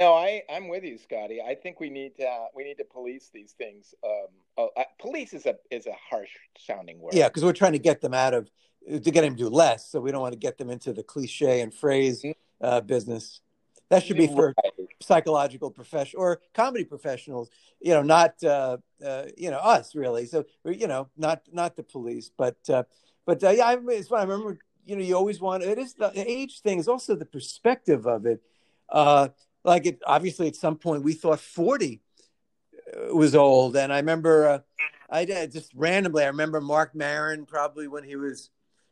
Uh, 0.02 0.06
No, 0.06 0.14
I 0.14 0.42
I'm 0.50 0.68
with 0.68 0.84
you, 0.84 0.98
Scotty. 0.98 1.42
I 1.42 1.56
think 1.56 1.80
we 1.80 1.90
need 1.90 2.16
to 2.18 2.26
uh, 2.26 2.46
we 2.56 2.64
need 2.64 2.78
to 2.80 2.86
police 2.86 3.30
these 3.34 3.52
things. 3.52 3.94
Um, 4.04 4.28
oh, 4.58 4.70
uh, 4.76 4.84
police 5.00 5.34
is 5.34 5.46
a 5.46 5.56
is 5.70 5.86
a 5.86 5.94
harsh 6.10 6.32
sounding 6.58 7.00
word. 7.00 7.14
yeah, 7.14 7.28
because 7.28 7.44
we're 7.44 7.54
trying 7.54 7.74
to 7.74 7.80
get 7.80 8.02
them 8.02 8.14
out 8.14 8.34
of 8.34 8.50
to 8.88 9.12
get 9.12 9.22
them 9.22 9.36
to 9.36 9.44
do 9.44 9.50
less, 9.50 9.90
so 9.90 10.00
we 10.00 10.12
don't 10.12 10.22
want 10.22 10.34
to 10.34 10.40
get 10.40 10.58
them 10.58 10.70
into 10.70 10.92
the 10.92 11.04
cliche 11.04 11.62
and 11.62 11.74
phrase 11.74 12.26
uh, 12.62 12.82
business. 12.82 13.42
That 13.90 14.04
should 14.04 14.18
be 14.18 14.28
for 14.28 14.56
psychological 15.02 15.70
profession 15.70 16.18
or 16.18 16.42
comedy 16.54 16.86
professionals 16.86 17.50
you 17.82 17.94
know 17.94 18.02
not 18.02 18.42
uh, 18.44 18.78
uh 19.06 19.26
you 19.36 19.50
know 19.50 19.58
us 19.58 19.96
really 19.96 20.26
so 20.26 20.46
you 20.64 20.88
know 20.88 21.10
not 21.18 21.42
not 21.52 21.76
the 21.76 21.84
police 21.84 22.32
but 22.38 22.58
uh 22.70 22.84
but 23.26 23.44
uh, 23.44 23.50
yeah 23.50 23.66
I, 23.66 23.78
it's 23.90 24.08
fun. 24.08 24.20
I 24.20 24.24
remember 24.24 24.60
you 24.86 24.96
know 24.96 25.02
you 25.02 25.16
always 25.16 25.42
want 25.42 25.64
it 25.64 25.78
is 25.78 25.96
the 25.96 26.12
age 26.16 26.62
thing 26.62 26.80
is 26.80 26.88
also 26.88 27.16
the 27.16 27.26
perspective 27.26 28.06
of 28.06 28.26
it 28.26 28.42
uh 28.90 29.30
like 29.64 29.86
it 29.86 30.00
obviously 30.06 30.48
at 30.48 30.56
some 30.56 30.76
point 30.76 31.04
we 31.04 31.14
thought 31.14 31.40
40 31.40 32.02
was 33.14 33.36
old. 33.36 33.76
And 33.76 33.94
i 33.94 33.98
remember 33.98 34.48
uh, 34.48 34.60
i 35.10 35.26
did 35.26 35.52
just 35.52 35.72
randomly 35.76 36.24
i 36.24 36.28
remember 36.28 36.62
Marc 36.62 36.96
Maron 36.96 37.46
probably 37.46 37.88
when 37.88 38.04
he 38.04 38.16
was 38.16 38.50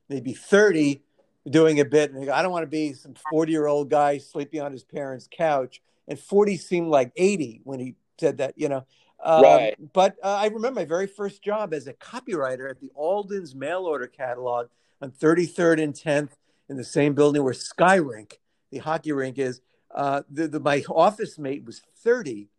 maybe 0.09 0.33
30 0.33 1.01
doing 1.49 1.79
a 1.79 1.85
bit. 1.85 2.11
And 2.11 2.29
i 2.29 2.41
don't 2.41 2.51
want 2.51 2.63
to 2.63 2.67
be 2.67 2.93
some 2.93 3.13
40 3.29 3.51
year 3.51 3.67
old 3.67 3.89
guy 3.89 4.17
sleeping 4.17 4.61
on 4.61 4.71
his 4.71 4.83
parents 4.83 5.27
couch. 5.31 5.81
And 6.07 6.19
40 6.19 6.57
seemed 6.57 6.87
like 6.87 7.11
80 7.15 7.61
when 7.63 7.79
he 7.79 7.95
said 8.19 8.37
that 8.37 8.53
you 8.57 8.69
know? 8.69 8.85
Um, 9.21 9.43
Right. 9.43 9.75
but 9.93 10.15
uh, 10.23 10.35
i 10.35 10.45
remember 10.45 10.79
my 10.79 10.85
very 10.85 11.07
first 11.07 11.41
job 11.41 11.73
as 11.73 11.87
a 11.87 11.93
copywriter 11.93 12.69
at 12.69 12.79
the 12.79 12.89
alden's 12.95 13.53
mail 13.53 13.85
order 13.85 14.07
catalog 14.07 14.67
on 15.01 15.11
33rd 15.11 15.83
and 15.83 15.93
10th 15.93 16.31
in 16.69 16.77
the 16.77 16.83
same 16.83 17.13
building 17.15 17.43
where 17.43 17.53
Sky 17.53 17.95
Rink 17.95 18.39
the 18.71 18.77
hockey 18.77 19.11
rink 19.11 19.37
is 19.37 19.61
uh, 19.93 20.21
the, 20.29 20.47
the, 20.47 20.59
my 20.59 20.83
office 20.89 21.37
mate 21.37 21.63
was 21.65 21.81
30 22.03 22.49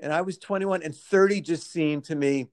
and 0.00 0.12
i 0.12 0.20
was 0.20 0.38
21 0.38 0.82
and 0.82 0.94
30 0.94 1.40
just 1.40 1.70
seemed 1.70 2.04
to 2.04 2.14
me 2.14 2.48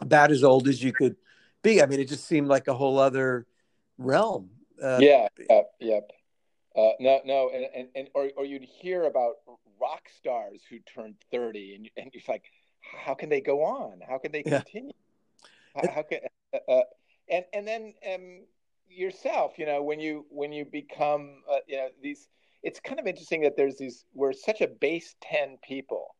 about 0.00 0.30
as 0.30 0.42
old 0.42 0.68
as 0.68 0.82
you 0.82 0.92
could 0.92 1.16
be 1.62 1.82
i 1.82 1.86
mean 1.86 2.00
it 2.00 2.08
just 2.08 2.26
seemed 2.26 2.48
like 2.48 2.68
a 2.68 2.74
whole 2.74 2.98
other 2.98 3.46
realm 3.98 4.50
uh, 4.82 4.98
yeah, 5.00 5.28
yep, 5.48 5.70
yep. 5.78 6.10
Uh, 6.74 6.92
no, 6.98 7.20
no, 7.24 7.50
and, 7.54 7.66
and, 7.74 7.88
and 7.94 8.08
or, 8.14 8.30
or 8.36 8.44
you'd 8.44 8.62
hear 8.64 9.04
about 9.04 9.34
rock 9.80 10.08
stars 10.16 10.62
who 10.68 10.78
turned 10.80 11.16
30 11.30 11.74
and, 11.74 11.90
and 11.96 12.10
you're 12.14 12.22
like, 12.26 12.44
how 12.80 13.14
can 13.14 13.28
they 13.28 13.40
go 13.40 13.62
on? 13.62 14.00
How 14.06 14.18
can 14.18 14.32
they 14.32 14.42
Yeah. 14.42 14.60
continue? 14.60 14.92
How, 15.74 15.82
how 15.94 16.02
can, 16.02 16.20
uh, 16.54 16.70
uh, 16.70 16.82
and, 17.28 17.44
and 17.52 17.68
then 17.68 17.94
um, 18.12 18.40
yourself, 18.88 19.58
you 19.58 19.66
know, 19.66 19.82
when 19.82 20.00
you, 20.00 20.24
when 20.30 20.52
you 20.52 20.64
become, 20.64 21.42
uh, 21.50 21.58
you 21.66 21.76
know, 21.76 21.88
these, 22.02 22.28
it's 22.62 22.80
kind 22.80 23.00
of 23.00 23.06
interesting 23.06 23.42
that 23.42 23.56
there's 23.56 23.76
these, 23.76 24.04
we're 24.14 24.32
such 24.32 24.60
a 24.60 24.68
base 24.68 25.14
10 25.22 25.58
people 25.62 26.14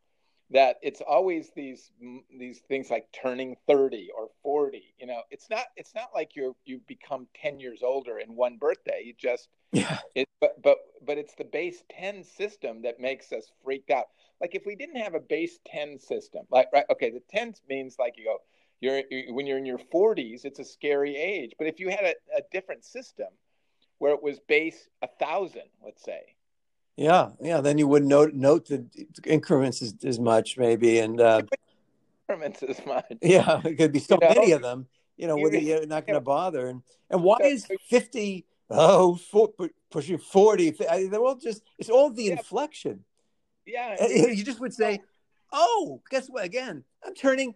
that 0.52 0.76
it's 0.82 1.00
always 1.00 1.50
these 1.56 1.90
these 2.38 2.60
things 2.68 2.90
like 2.90 3.06
turning 3.12 3.56
30 3.66 4.10
or 4.16 4.28
40 4.42 4.94
you 4.98 5.06
know? 5.06 5.22
It's 5.30 5.48
not 5.50 5.64
it's 5.76 5.94
not 5.94 6.10
like 6.14 6.36
you're 6.36 6.52
you 6.64 6.80
become 6.86 7.26
10 7.40 7.58
years 7.58 7.80
older 7.82 8.18
in 8.18 8.36
one 8.36 8.58
birthday 8.58 9.02
you 9.04 9.14
just 9.18 9.48
yeah. 9.72 9.98
it 10.14 10.28
but 10.40 10.62
but 10.62 10.78
but 11.04 11.18
it's 11.18 11.34
the 11.34 11.44
base 11.44 11.82
10 11.98 12.24
system 12.24 12.82
that 12.82 13.00
makes 13.00 13.32
us 13.32 13.50
freaked 13.64 13.90
out. 13.90 14.06
Like 14.40 14.54
if 14.54 14.64
we 14.66 14.76
didn't 14.76 15.00
have 15.00 15.14
a 15.14 15.20
base 15.20 15.58
10 15.66 15.98
system 15.98 16.42
like 16.50 16.68
right 16.72 16.84
okay 16.90 17.10
the 17.10 17.22
10 17.30 17.54
means 17.68 17.96
like 17.98 18.14
you 18.16 18.24
go 18.24 18.38
you're, 18.80 19.02
you 19.10 19.32
when 19.34 19.46
you're 19.46 19.58
in 19.58 19.66
your 19.66 19.78
40s 19.78 20.44
it's 20.44 20.58
a 20.58 20.64
scary 20.64 21.16
age. 21.16 21.52
But 21.58 21.66
if 21.66 21.80
you 21.80 21.88
had 21.88 22.04
a, 22.04 22.14
a 22.36 22.42
different 22.52 22.84
system 22.84 23.28
where 23.98 24.12
it 24.14 24.22
was 24.22 24.38
base 24.40 24.88
a 25.02 25.08
thousand 25.20 25.68
let's 25.84 26.02
say. 26.04 26.34
Yeah 26.96 27.30
yeah 27.40 27.60
then 27.60 27.78
you 27.78 27.86
wouldn't 27.88 28.08
note 28.10 28.34
note 28.34 28.66
the 28.66 28.86
increments 29.24 29.80
as, 29.82 29.94
as 30.04 30.18
much 30.18 30.58
maybe 30.58 30.98
and 30.98 31.20
uh, 31.20 31.42
increments 32.28 32.62
as 32.62 32.84
much. 32.86 33.06
Yeah 33.22 33.60
it 33.64 33.76
could 33.76 33.92
be 33.92 33.98
so 34.00 34.18
You 34.20 34.28
know, 34.28 34.34
many 34.40 34.52
of 34.52 34.62
them 34.62 34.86
you 35.16 35.26
know 35.26 35.36
whether 35.36 35.58
you're 35.58 35.86
not 35.86 36.06
going 36.06 36.14
to 36.14 36.20
bother. 36.20 36.66
And 36.68 36.82
and 37.10 37.22
why 37.22 37.38
So- 37.40 37.46
is 37.46 37.66
50 37.88 38.44
oh 38.70 39.16
four, 39.16 39.50
pushing 39.90 40.18
40 40.18 40.70
they're 40.70 41.20
all 41.20 41.36
just 41.36 41.62
it's 41.78 41.90
all 41.90 42.10
the 42.10 42.24
Yeah. 42.24 42.32
inflection. 42.32 43.04
Yeah 43.66 43.96
Uh, 44.00 44.06
you 44.06 44.44
just 44.44 44.60
would 44.60 44.74
say 44.74 45.00
oh 45.52 46.00
guess 46.10 46.28
what 46.28 46.44
again 46.44 46.82
i'm 47.04 47.14
turning 47.14 47.54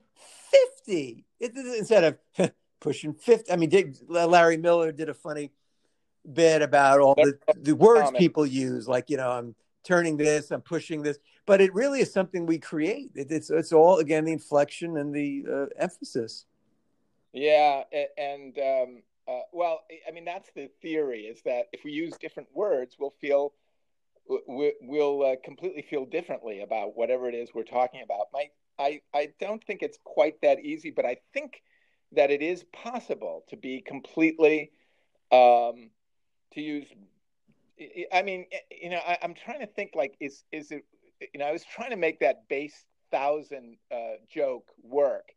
50 0.87 1.25
it, 1.41 1.53
instead 1.57 2.05
of 2.05 2.51
pushing 2.81 3.15
50 3.15 3.51
i 3.51 3.57
mean 3.57 3.71
Larry 4.09 4.59
Miller 4.59 4.93
did 4.93 5.09
a 5.09 5.15
funny 5.15 5.51
bit 6.33 6.63
about 6.63 7.01
all 7.01 7.15
the, 7.15 7.39
the 7.63 7.75
words 7.75 8.11
people 8.19 8.45
use 8.45 8.89
like 8.89 9.09
you 9.09 9.17
know 9.17 9.31
i'm 9.31 9.55
turning 9.85 10.17
this 10.17 10.51
i'm 10.51 10.61
pushing 10.61 11.03
this 11.03 11.19
but 11.47 11.61
it 11.61 11.73
really 11.73 12.01
is 12.01 12.13
something 12.13 12.45
we 12.45 12.59
create. 12.59 13.13
It, 13.15 13.29
it's 13.31 13.51
it's 13.51 13.73
all 13.73 13.99
again 13.99 14.25
the 14.25 14.33
inflection 14.33 14.97
and 14.99 15.15
the 15.15 15.45
uh, 15.51 15.67
emphasis. 15.79 16.45
Yeah, 17.33 17.85
and 18.19 18.59
um, 18.59 19.03
uh, 19.29 19.43
well, 19.53 19.85
I 20.07 20.11
mean 20.11 20.25
that's 20.25 20.51
the 20.55 20.69
theory 20.83 21.23
is 21.23 21.41
that 21.45 21.67
if 21.73 21.85
we 21.85 21.93
use 21.93 22.15
different 22.19 22.49
words, 22.53 22.97
we'll 22.99 23.15
feel 23.21 23.55
we- 24.49 24.75
we'll 24.83 25.23
uh, 25.23 25.37
completely 25.45 25.83
feel 25.83 26.05
differently 26.05 26.63
about 26.63 26.97
whatever 26.97 27.29
it 27.29 27.35
is 27.35 27.55
we're 27.55 27.63
talking 27.63 28.03
about. 28.03 28.27
My, 28.33 28.51
I 28.79 29.01
I 29.15 29.33
don't 29.41 29.63
think 29.65 29.83
it's 29.83 29.99
quite 30.05 30.41
that 30.43 30.61
easy, 30.61 30.91
but 30.91 31.07
I 31.07 31.19
think 31.33 31.63
that 32.13 32.31
it 32.31 32.43
is 32.43 32.65
possible 32.73 33.45
to 33.49 33.57
be 33.57 33.83
completely 33.83 34.73
um, 35.31 35.91
to 36.55 36.61
use. 36.61 36.87
I 38.13 38.23
mean, 38.23 38.47
you 38.71 38.91
know, 38.91 39.01
I, 39.07 39.19
I'm 39.23 39.35
trying 39.35 39.61
to 39.61 39.67
think 39.67 39.93
like 39.95 40.17
is 40.21 40.45
is 40.53 40.71
it 40.71 40.85
you 41.33 41.39
know 41.39 41.47
I 41.47 41.53
was 41.53 41.65
trying 41.65 41.91
to 41.91 41.97
make 41.97 42.21
that 42.21 42.49
base 42.49 42.85
thousand 43.11 43.77
uh, 43.93 44.17
joke 44.29 44.69
work. 44.83 45.29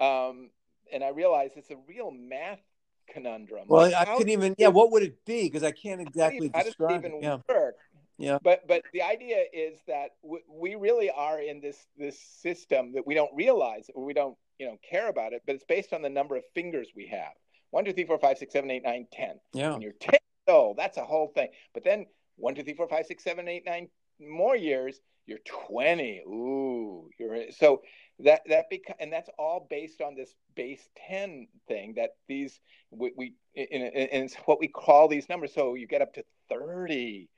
Um, 0.00 0.50
and 0.92 1.02
I 1.02 1.08
realized 1.08 1.54
it's 1.56 1.70
a 1.70 1.76
real 1.88 2.10
math 2.10 2.60
conundrum. 3.08 3.64
well 3.68 3.82
Like, 3.82 3.94
i 4.08 4.16
couldn't 4.16 4.30
even 4.32 4.54
yeah 4.58 4.66
what 4.66 4.90
would 4.90 5.04
it 5.04 5.24
be 5.24 5.44
because 5.44 5.62
i 5.62 5.70
can't 5.70 6.00
exactly 6.00 6.50
how 6.52 6.58
does 6.58 6.66
it 6.66 6.70
describe 6.70 7.04
it 7.04 7.06
even 7.06 7.22
yeah 7.22 7.38
work? 7.48 7.76
Yeah. 8.18 8.38
But 8.42 8.66
but 8.66 8.82
the 8.92 9.02
idea 9.02 9.44
is 9.52 9.78
that 9.86 10.12
w- 10.22 10.42
we 10.48 10.74
really 10.74 11.10
are 11.10 11.40
in 11.40 11.60
this 11.60 11.86
this 11.98 12.18
system 12.18 12.92
that 12.94 13.06
we 13.06 13.14
don't 13.14 13.34
realize 13.34 13.90
or 13.94 14.04
we 14.04 14.14
don't 14.14 14.36
you 14.58 14.66
know 14.66 14.78
care 14.88 15.08
about 15.08 15.32
it, 15.32 15.42
but 15.46 15.54
it's 15.54 15.64
based 15.64 15.92
on 15.92 16.02
the 16.02 16.08
number 16.08 16.36
of 16.36 16.42
fingers 16.54 16.88
we 16.96 17.06
have. 17.08 17.32
One, 17.70 17.84
two, 17.84 17.92
three, 17.92 18.06
four, 18.06 18.18
five, 18.18 18.38
six, 18.38 18.52
seven, 18.52 18.70
eight, 18.70 18.84
nine, 18.84 19.06
ten. 19.12 19.38
yeah 19.52 19.72
When 19.72 19.82
you're 19.82 19.92
ten 20.00 20.18
old, 20.48 20.76
that's 20.76 20.96
a 20.96 21.04
whole 21.04 21.28
thing. 21.28 21.48
But 21.74 21.84
then 21.84 22.06
one, 22.36 22.54
two, 22.54 22.62
three, 22.62 22.74
four, 22.74 22.88
five, 22.88 23.06
six, 23.06 23.24
seven, 23.24 23.48
eight, 23.48 23.64
nine 23.66 23.88
more 24.20 24.56
years, 24.56 25.00
you're 25.26 25.38
twenty. 25.44 26.20
Ooh, 26.26 27.10
you're 27.18 27.50
so 27.50 27.82
that 28.20 28.42
that 28.48 28.70
beca- 28.70 28.94
and 29.00 29.12
that's 29.12 29.28
all 29.38 29.66
based 29.68 30.00
on 30.00 30.14
this 30.14 30.34
base 30.54 30.88
10 31.08 31.48
thing 31.68 31.94
that 31.96 32.10
these 32.28 32.60
we, 32.90 33.12
we 33.16 33.34
in, 33.54 33.82
in, 33.82 33.92
in 33.92 34.24
it's 34.24 34.34
what 34.46 34.58
we 34.58 34.68
call 34.68 35.08
these 35.08 35.28
numbers. 35.28 35.52
So 35.54 35.74
you 35.74 35.86
get 35.86 36.00
up 36.00 36.14
to 36.14 36.24
30 36.48 37.28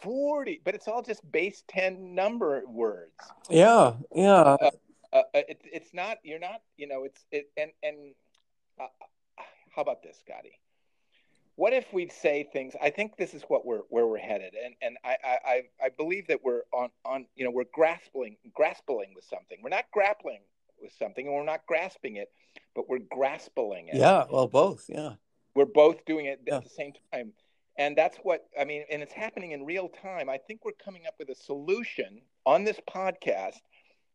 40 0.00 0.60
but 0.64 0.74
it's 0.74 0.88
all 0.88 1.02
just 1.02 1.30
base 1.30 1.62
10 1.68 2.14
number 2.14 2.62
words. 2.66 3.12
Yeah 3.50 3.94
yeah. 4.14 4.56
Uh, 4.60 4.70
uh, 5.12 5.22
it, 5.34 5.60
it's 5.64 5.92
not 5.92 6.18
you're 6.22 6.38
not 6.38 6.62
you 6.76 6.88
know 6.88 7.04
it's 7.04 7.24
it 7.30 7.50
and 7.56 7.70
and 7.82 8.14
uh, 8.80 8.86
how 9.74 9.82
about 9.82 10.02
this 10.02 10.18
scotty 10.18 10.58
what 11.56 11.72
if 11.72 11.92
we 11.92 12.08
say 12.08 12.48
things 12.52 12.74
i 12.82 12.88
think 12.90 13.16
this 13.16 13.34
is 13.34 13.42
what 13.48 13.64
we're 13.66 13.82
where 13.90 14.06
we're 14.06 14.18
headed 14.18 14.54
and 14.64 14.74
and 14.82 14.96
i 15.04 15.16
i 15.24 15.62
i 15.84 15.88
believe 15.96 16.26
that 16.26 16.40
we're 16.42 16.62
on 16.72 16.88
on 17.04 17.26
you 17.36 17.44
know 17.44 17.50
we're 17.50 17.64
grasping 17.74 18.36
grasping 18.54 19.12
with 19.14 19.24
something. 19.24 19.58
We're 19.62 19.70
not 19.70 19.84
grappling 19.92 20.40
with 20.80 20.92
something 20.98 21.26
and 21.26 21.34
we're 21.34 21.44
not 21.44 21.66
grasping 21.66 22.16
it 22.16 22.30
but 22.74 22.88
we're 22.88 22.98
grasping 23.10 23.88
it. 23.88 23.96
Yeah 23.96 24.24
well 24.30 24.48
both 24.48 24.86
yeah. 24.88 25.14
We're 25.54 25.66
both 25.66 26.04
doing 26.06 26.26
it 26.26 26.40
Yeah. 26.46 26.56
at 26.56 26.64
the 26.64 26.70
same 26.70 26.92
time. 27.12 27.32
And 27.78 27.96
that's 27.96 28.16
what 28.22 28.44
i 28.58 28.64
mean 28.64 28.84
and 28.90 29.02
it's 29.02 29.12
happening 29.12 29.52
in 29.52 29.64
real 29.64 29.88
time. 29.88 30.28
I 30.28 30.38
think 30.38 30.64
we're 30.64 30.72
coming 30.84 31.02
up 31.06 31.14
with 31.18 31.28
a 31.28 31.34
solution 31.34 32.22
on 32.46 32.64
this 32.64 32.80
podcast 32.88 33.60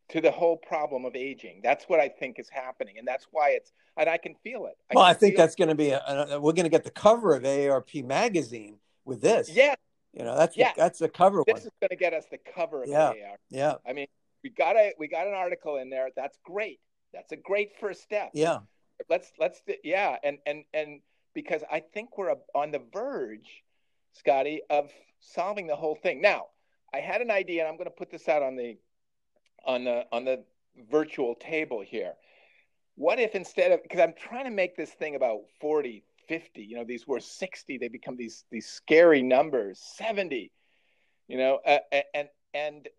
to 0.10 0.22
the 0.22 0.32
whole 0.32 0.58
problem 0.58 1.06
of 1.06 1.16
aging. 1.16 1.60
That's 1.64 1.86
what 1.86 2.00
i 2.00 2.08
think 2.08 2.40
is 2.40 2.50
happening 2.50 2.98
and 2.98 3.08
that's 3.08 3.28
why 3.32 3.50
it's 3.52 3.72
and 3.98 4.10
i 4.10 4.18
can 4.18 4.36
feel 4.44 4.66
it. 4.68 4.78
Well 4.94 5.04
i 5.04 5.14
think 5.14 5.36
that's 5.36 5.56
going 5.56 5.70
to 5.70 5.76
be 5.76 5.90
a, 5.90 6.00
a, 6.00 6.40
we're 6.40 6.54
going 6.54 6.64
to 6.66 6.70
get 6.70 6.84
the 6.84 6.92
cover 6.92 7.36
of 7.36 7.44
aarp 7.44 8.04
magazine 8.06 8.78
with 9.06 9.22
this. 9.22 9.50
Yeah. 9.50 9.76
You 10.14 10.24
know 10.24 10.36
that's 10.36 10.56
Yeah. 10.58 10.74
the, 10.76 10.82
that's 10.82 11.02
a 11.02 11.10
cover 11.10 11.44
this 11.46 11.54
one. 11.54 11.62
is 11.62 11.70
going 11.82 11.90
to 11.90 11.96
get 11.96 12.14
us 12.14 12.26
the 12.32 12.40
cover 12.56 12.84
of 12.84 12.90
Yeah. 12.90 13.10
AAR. 13.10 13.38
yeah. 13.50 13.74
I 13.88 13.94
mean 13.94 14.08
we 14.44 14.50
got 14.50 14.76
a 14.76 14.94
we 14.98 15.08
got 15.08 15.28
an 15.28 15.34
article 15.34 15.78
in 15.78 15.90
there. 15.90 16.10
That's 16.16 16.38
great. 16.44 16.80
That's 17.14 17.32
a 17.32 17.38
great 17.38 17.72
first 17.80 18.02
step. 18.04 18.32
Yeah. 18.34 18.60
Let's 19.10 19.32
let's 19.40 19.62
yeah 19.84 20.18
and 20.24 20.38
and 20.46 20.64
and 20.74 21.02
because 21.34 21.64
i 21.72 21.80
think 21.80 22.18
we're 22.18 22.34
on 22.56 22.72
the 22.72 22.82
verge 22.92 23.64
scotty 24.14 24.62
of 24.70 24.90
solving 25.20 25.68
the 25.68 25.76
whole 25.76 25.96
thing. 25.96 26.22
Now 26.22 26.48
I 26.94 27.00
had 27.00 27.22
an 27.22 27.30
idea, 27.32 27.62
and 27.62 27.70
I'm 27.70 27.76
going 27.78 27.86
to 27.90 27.92
put 27.92 28.10
this 28.10 28.28
out 28.30 28.42
on 28.42 28.56
the 28.56 28.78
on 29.68 29.84
the 29.84 30.06
on 30.12 30.26
the 30.26 30.44
virtual 30.90 31.36
table 31.36 31.82
here. 31.82 32.14
What 32.96 33.20
if 33.20 33.36
instead 33.36 33.72
of 33.72 33.84
because 33.84 34.00
I'm 34.00 34.14
trying 34.14 34.46
to 34.46 34.52
make 34.52 34.76
this 34.76 34.92
thing 34.92 35.16
about 35.16 35.42
40, 35.60 36.04
50, 36.28 36.64
you 36.64 36.76
know, 36.76 36.84
these 36.84 37.08
were 37.08 37.20
60, 37.20 37.78
they 37.78 37.88
become 37.90 38.16
these 38.18 38.46
these 38.50 38.68
scary 38.68 39.22
numbers, 39.22 39.80
70, 39.80 40.52
you 41.28 41.38
know, 41.38 41.60
uh, 41.66 41.80
and 42.14 42.30
and 42.54 42.90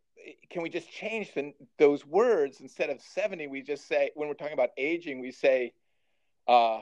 can 0.51 0.63
we 0.63 0.69
just 0.69 0.91
change 0.91 1.33
the, 1.35 1.53
those 1.79 2.07
words 2.07 2.61
instead 2.61 2.91
of 2.91 3.01
70 3.01 3.47
we 3.47 3.63
just 3.63 3.87
say 3.87 4.11
when 4.15 4.29
we're 4.29 4.35
talking 4.35 4.53
about 4.53 4.71
aging 4.77 5.21
we 5.21 5.31
say 5.31 5.73
uh 6.49 6.81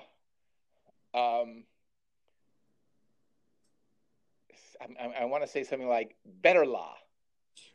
um 1.15 1.65
I, 5.01 5.21
I 5.21 5.25
want 5.27 5.43
to 5.45 5.49
say 5.49 5.65
something 5.65 5.89
like 5.89 6.17
better 6.43 6.67
law 6.67 6.95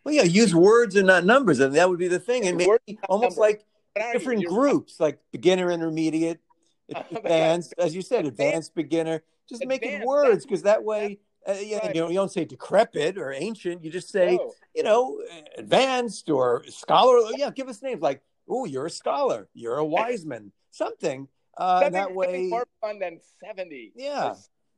well 0.04 0.14
yeah 0.14 0.24
use 0.24 0.54
words 0.54 0.96
and 0.96 1.08
not 1.08 1.26
numbers 1.26 1.60
and 1.60 1.76
that 1.76 1.90
would 1.90 2.00
be 2.00 2.08
the 2.08 2.20
thing 2.20 2.48
and 2.48 2.58
maybe 2.58 3.00
almost 3.10 3.38
like 3.38 3.66
different 4.14 4.46
groups 4.46 5.00
like 5.00 5.20
beginner 5.32 5.72
intermediate 5.72 6.40
advanced 7.12 7.74
as 7.78 7.96
you 7.96 8.02
said 8.02 8.26
advanced 8.26 8.76
beginner 8.76 9.22
just 9.50 9.62
advanced, 9.62 9.82
make 9.84 9.92
it 9.92 10.06
words 10.06 10.46
because 10.46 10.64
that 10.64 10.84
way 10.84 11.20
uh, 11.48 11.54
yeah, 11.60 11.78
right. 11.78 11.96
you, 11.96 12.02
know, 12.02 12.08
you 12.08 12.16
don't 12.16 12.32
say 12.32 12.46
decrepit 12.46 13.18
or 13.18 13.32
ancient. 13.32 13.84
You 13.84 13.90
just 13.90 14.10
say, 14.10 14.36
no. 14.36 14.54
you 14.76 14.84
know, 14.84 15.20
advanced 15.58 16.30
or 16.30 16.64
scholar. 16.68 17.32
Yeah, 17.36 17.50
give 17.50 17.68
us 17.68 17.82
names 17.82 18.02
like, 18.02 18.22
oh, 18.48 18.66
you're 18.66 18.86
a 18.86 18.92
scholar, 18.92 19.48
you're 19.54 19.78
a 19.78 19.86
wise 19.98 20.26
man, 20.26 20.52
something. 20.70 21.28
Uh, 21.58 21.90
that 21.90 22.14
way, 22.14 22.48
more 22.48 22.68
fun 22.80 23.00
than 23.00 23.20
seventy. 23.44 23.92
Yeah, 23.96 24.36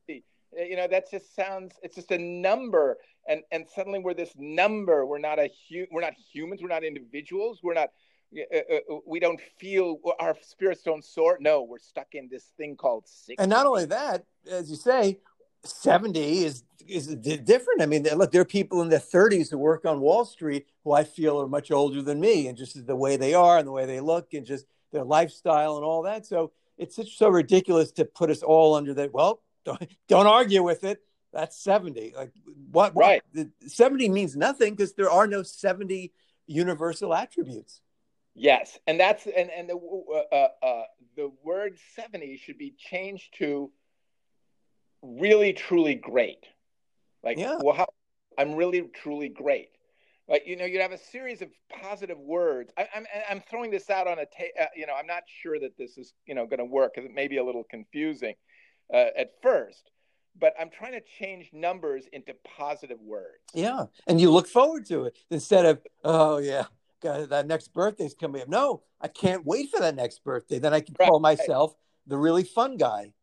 60. 0.08 0.24
You 0.58 0.76
know, 0.76 0.88
that 0.88 1.12
just 1.12 1.36
sounds. 1.36 1.74
It's 1.84 1.96
just 1.96 2.12
a 2.12 2.18
number, 2.18 2.98
and 3.28 3.42
and 3.52 3.66
suddenly 3.74 4.00
we're 4.00 4.14
this 4.14 4.34
number. 4.38 5.06
We're 5.06 5.20
not 5.20 5.40
a 5.40 5.50
hu- 5.70 5.88
We're 5.92 6.02
not 6.02 6.14
humans. 6.32 6.62
We're 6.62 6.70
not 6.70 6.84
individuals. 6.84 7.60
We're 7.64 7.74
not. 7.74 7.90
Uh, 8.36 8.58
uh, 8.58 8.98
we 9.06 9.20
don't 9.20 9.40
feel 9.60 10.00
our 10.20 10.36
spirits 10.42 10.82
don't 10.82 11.06
soar. 11.06 11.38
No, 11.40 11.62
we're 11.62 11.78
stuck 11.78 12.08
in 12.14 12.30
this 12.32 12.46
thing 12.58 12.76
called 12.76 13.08
60. 13.08 13.36
And 13.38 13.48
not 13.48 13.68
only 13.68 13.86
that, 13.86 14.26
as 14.50 14.72
you 14.72 14.76
say, 14.76 15.20
70 15.64 16.44
is 16.44 16.64
is 16.88 17.08
different. 17.16 17.82
I 17.82 17.86
mean, 17.86 18.04
look, 18.16 18.32
there 18.32 18.42
are 18.42 18.46
people 18.46 18.82
in 18.82 18.90
their 18.90 19.00
30s 19.00 19.50
who 19.50 19.58
work 19.58 19.86
on 19.86 20.02
Wall 20.02 20.26
Street 20.26 20.66
who 20.84 20.92
I 20.92 21.04
feel 21.04 21.40
are 21.40 21.48
much 21.48 21.72
older 21.72 22.02
than 22.02 22.20
me, 22.20 22.48
and 22.48 22.58
just 22.58 22.86
the 22.86 22.96
way 22.96 23.16
they 23.16 23.34
are 23.34 23.58
and 23.58 23.68
the 23.68 23.72
way 23.72 23.86
they 23.86 24.00
look, 24.00 24.34
and 24.34 24.46
just 24.46 24.66
their 24.92 25.04
lifestyle 25.04 25.76
and 25.76 25.86
all 25.86 26.04
that. 26.04 26.26
So 26.26 26.52
it's 26.78 27.00
so 27.16 27.30
ridiculous 27.30 27.92
to 27.94 28.06
put 28.06 28.30
us 28.30 28.44
all 28.44 28.76
under 28.76 28.94
that. 28.96 29.14
Well, 29.14 29.42
don't, 29.66 29.82
don't 30.10 30.28
argue 30.28 30.64
with 30.64 30.84
it. 30.84 31.02
That's 31.34 31.58
70. 31.58 32.14
Like 32.16 32.32
what? 32.72 32.96
Right. 32.96 33.22
What? 33.34 33.48
70 33.68 34.10
means 34.10 34.36
nothing 34.36 34.76
because 34.76 34.94
there 34.94 35.10
are 35.10 35.28
no 35.28 35.44
70 35.44 36.14
universal 36.46 37.14
attributes. 37.14 37.82
Yes, 38.36 38.80
and 38.88 39.00
that's 39.00 39.28
and 39.28 39.52
and 39.52 39.70
the 39.70 39.76
uh, 40.32 40.66
uh, 40.66 40.84
the 41.16 41.32
word 41.44 41.78
70 41.96 42.38
should 42.38 42.58
be 42.58 42.74
changed 42.78 43.36
to 43.38 43.72
really 45.04 45.54
truly 45.54 45.94
great. 45.94 46.46
Like, 47.24 47.38
yeah. 47.38 47.58
well, 47.62 47.76
how, 47.76 47.88
I'm 48.38 48.56
really 48.56 48.90
truly 49.02 49.30
great. 49.30 49.70
Like, 50.28 50.44
you 50.48 50.56
know, 50.56 50.66
you'd 50.66 50.82
have 50.82 50.94
a 50.94 50.98
series 50.98 51.42
of 51.42 51.50
positive 51.82 52.18
words. 52.18 52.72
I, 52.78 52.84
am 52.96 53.06
I'm, 53.14 53.24
I'm 53.30 53.44
throwing 53.50 53.72
this 53.72 53.90
out 53.90 54.08
on 54.08 54.20
a, 54.20 54.26
ta- 54.26 54.62
uh, 54.62 54.66
you 54.76 54.88
know, 54.88 54.94
I'm 54.98 55.08
not 55.08 55.24
sure 55.42 55.60
that 55.60 55.78
this 55.78 55.98
is, 55.98 56.14
you 56.26 56.34
know, 56.34 56.46
going 56.46 56.60
to 56.60 56.66
work 56.66 56.94
because 56.96 57.10
it 57.10 57.14
may 57.14 57.28
be 57.28 57.38
a 57.38 57.44
little 57.44 57.66
confusing 57.70 58.36
uh, 58.94 59.08
at 59.18 59.32
first. 59.42 59.92
But 60.40 60.54
I'm 60.60 60.70
trying 60.70 60.94
to 60.94 61.02
change 61.20 61.52
numbers 61.54 62.06
into 62.12 62.34
positive 62.58 63.00
words. 63.02 63.44
Yeah, 63.54 63.86
and 64.08 64.20
you 64.20 64.32
look 64.32 64.48
forward 64.48 64.86
to 64.88 65.06
it 65.06 65.18
instead 65.30 65.66
of, 65.66 65.82
oh 66.04 66.38
yeah, 66.38 66.66
God, 67.02 67.30
that 67.30 67.48
next 67.48 67.74
birthday's 67.74 68.14
coming 68.14 68.42
up. 68.42 68.48
No, 68.48 68.84
I 69.00 69.10
can't 69.10 69.46
wait 69.46 69.70
for 69.70 69.80
that 69.80 69.96
next 69.96 70.24
birthday. 70.24 70.60
Then 70.60 70.74
I 70.74 70.80
can 70.80 70.96
right. 71.00 71.08
call 71.08 71.20
myself 71.20 71.76
the 72.08 72.18
really 72.18 72.44
fun 72.44 72.78
guy. 72.78 73.14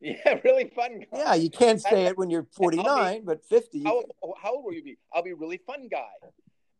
Yeah, 0.00 0.38
really 0.44 0.70
fun 0.74 1.00
guy. 1.00 1.18
Yeah, 1.18 1.34
you 1.34 1.48
can't 1.48 1.80
say 1.80 2.06
it 2.06 2.18
when 2.18 2.28
you're 2.28 2.46
49, 2.52 3.20
be, 3.20 3.24
but 3.24 3.44
50. 3.44 3.84
How, 3.84 4.02
how, 4.42 4.54
old 4.54 4.64
will 4.64 4.74
you 4.74 4.82
be? 4.82 4.98
I'll 5.12 5.22
be 5.22 5.32
really 5.32 5.58
fun 5.58 5.88
guy. 5.90 6.10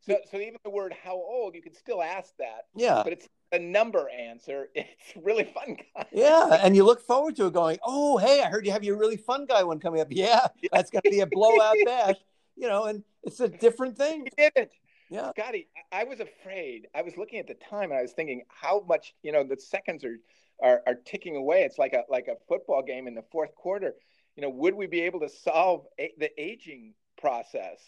So, 0.05 0.17
so 0.29 0.37
even 0.37 0.57
the 0.63 0.69
word 0.69 0.93
how 1.03 1.13
old, 1.13 1.55
you 1.55 1.61
can 1.61 1.73
still 1.73 2.01
ask 2.01 2.35
that. 2.37 2.67
Yeah. 2.75 3.01
But 3.03 3.13
it's 3.13 3.29
a 3.51 3.59
number 3.59 4.09
answer. 4.09 4.69
It's 4.75 5.23
really 5.23 5.43
fun 5.43 5.77
guy. 5.95 6.05
Yeah, 6.11 6.59
and 6.61 6.75
you 6.75 6.83
look 6.83 7.01
forward 7.01 7.35
to 7.37 7.47
it 7.47 7.53
going, 7.53 7.77
oh, 7.83 8.17
hey, 8.17 8.41
I 8.41 8.49
heard 8.49 8.65
you 8.65 8.71
have 8.71 8.83
your 8.83 8.97
really 8.97 9.17
fun 9.17 9.45
guy 9.45 9.63
one 9.63 9.79
coming 9.79 10.01
up. 10.01 10.07
Yeah, 10.11 10.47
that's 10.71 10.89
going 10.89 11.03
to 11.03 11.09
be 11.09 11.19
a 11.21 11.27
blowout 11.27 11.75
dash. 11.85 12.15
You 12.55 12.67
know, 12.67 12.85
and 12.85 13.03
it's 13.23 13.39
a 13.39 13.47
different 13.47 13.97
thing. 13.97 14.25
You 14.25 14.31
did 14.37 14.53
it. 14.55 14.71
Yeah. 15.09 15.31
Scotty, 15.31 15.67
I 15.91 16.03
was 16.05 16.19
afraid. 16.19 16.87
I 16.95 17.01
was 17.01 17.17
looking 17.17 17.39
at 17.39 17.47
the 17.47 17.55
time 17.55 17.91
and 17.91 17.99
I 17.99 18.01
was 18.01 18.13
thinking 18.13 18.43
how 18.47 18.83
much, 18.87 19.13
you 19.21 19.31
know, 19.31 19.43
the 19.43 19.59
seconds 19.59 20.03
are– 20.03 20.17
are, 20.61 20.81
are 20.87 20.95
ticking 20.95 21.35
away. 21.35 21.63
It's 21.63 21.77
like 21.77 21.93
a 21.93 22.03
like 22.09 22.27
a 22.27 22.35
football 22.47 22.81
game 22.81 23.07
in 23.07 23.15
the 23.15 23.23
fourth 23.31 23.55
quarter. 23.55 23.95
You 24.35 24.41
know, 24.41 24.49
would 24.49 24.73
we 24.73 24.87
be 24.87 25.01
able 25.01 25.19
to 25.19 25.29
solve 25.29 25.85
a, 25.99 26.11
the 26.17 26.29
aging 26.41 26.93
process 27.17 27.79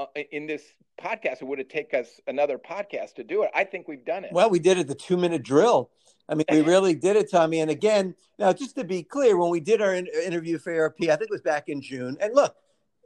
uh, 0.00 0.22
in 0.32 0.46
this 0.46 0.62
podcast? 1.00 1.42
It 1.42 1.44
would 1.44 1.60
it 1.60 1.70
take 1.70 1.94
us 1.94 2.20
another 2.26 2.58
podcast 2.58 3.14
to 3.14 3.24
do 3.24 3.42
it? 3.42 3.50
I 3.54 3.64
think 3.64 3.88
we've 3.88 4.04
done 4.04 4.24
it. 4.24 4.32
Well, 4.32 4.50
we 4.50 4.58
did 4.58 4.78
it 4.78 4.86
the 4.86 4.94
two 4.94 5.16
minute 5.16 5.42
drill. 5.42 5.90
I 6.28 6.34
mean, 6.34 6.44
we 6.50 6.60
really 6.62 6.94
did 6.94 7.16
it, 7.16 7.30
Tommy. 7.30 7.60
And 7.60 7.70
again, 7.70 8.14
now 8.38 8.52
just 8.52 8.76
to 8.76 8.84
be 8.84 9.02
clear, 9.02 9.36
when 9.36 9.50
we 9.50 9.60
did 9.60 9.82
our 9.82 9.94
in- 9.94 10.08
interview 10.24 10.58
for 10.58 10.72
ARP, 10.72 10.96
I 11.02 11.16
think 11.16 11.22
it 11.22 11.30
was 11.30 11.42
back 11.42 11.68
in 11.68 11.82
June. 11.82 12.16
And 12.20 12.34
look, 12.34 12.54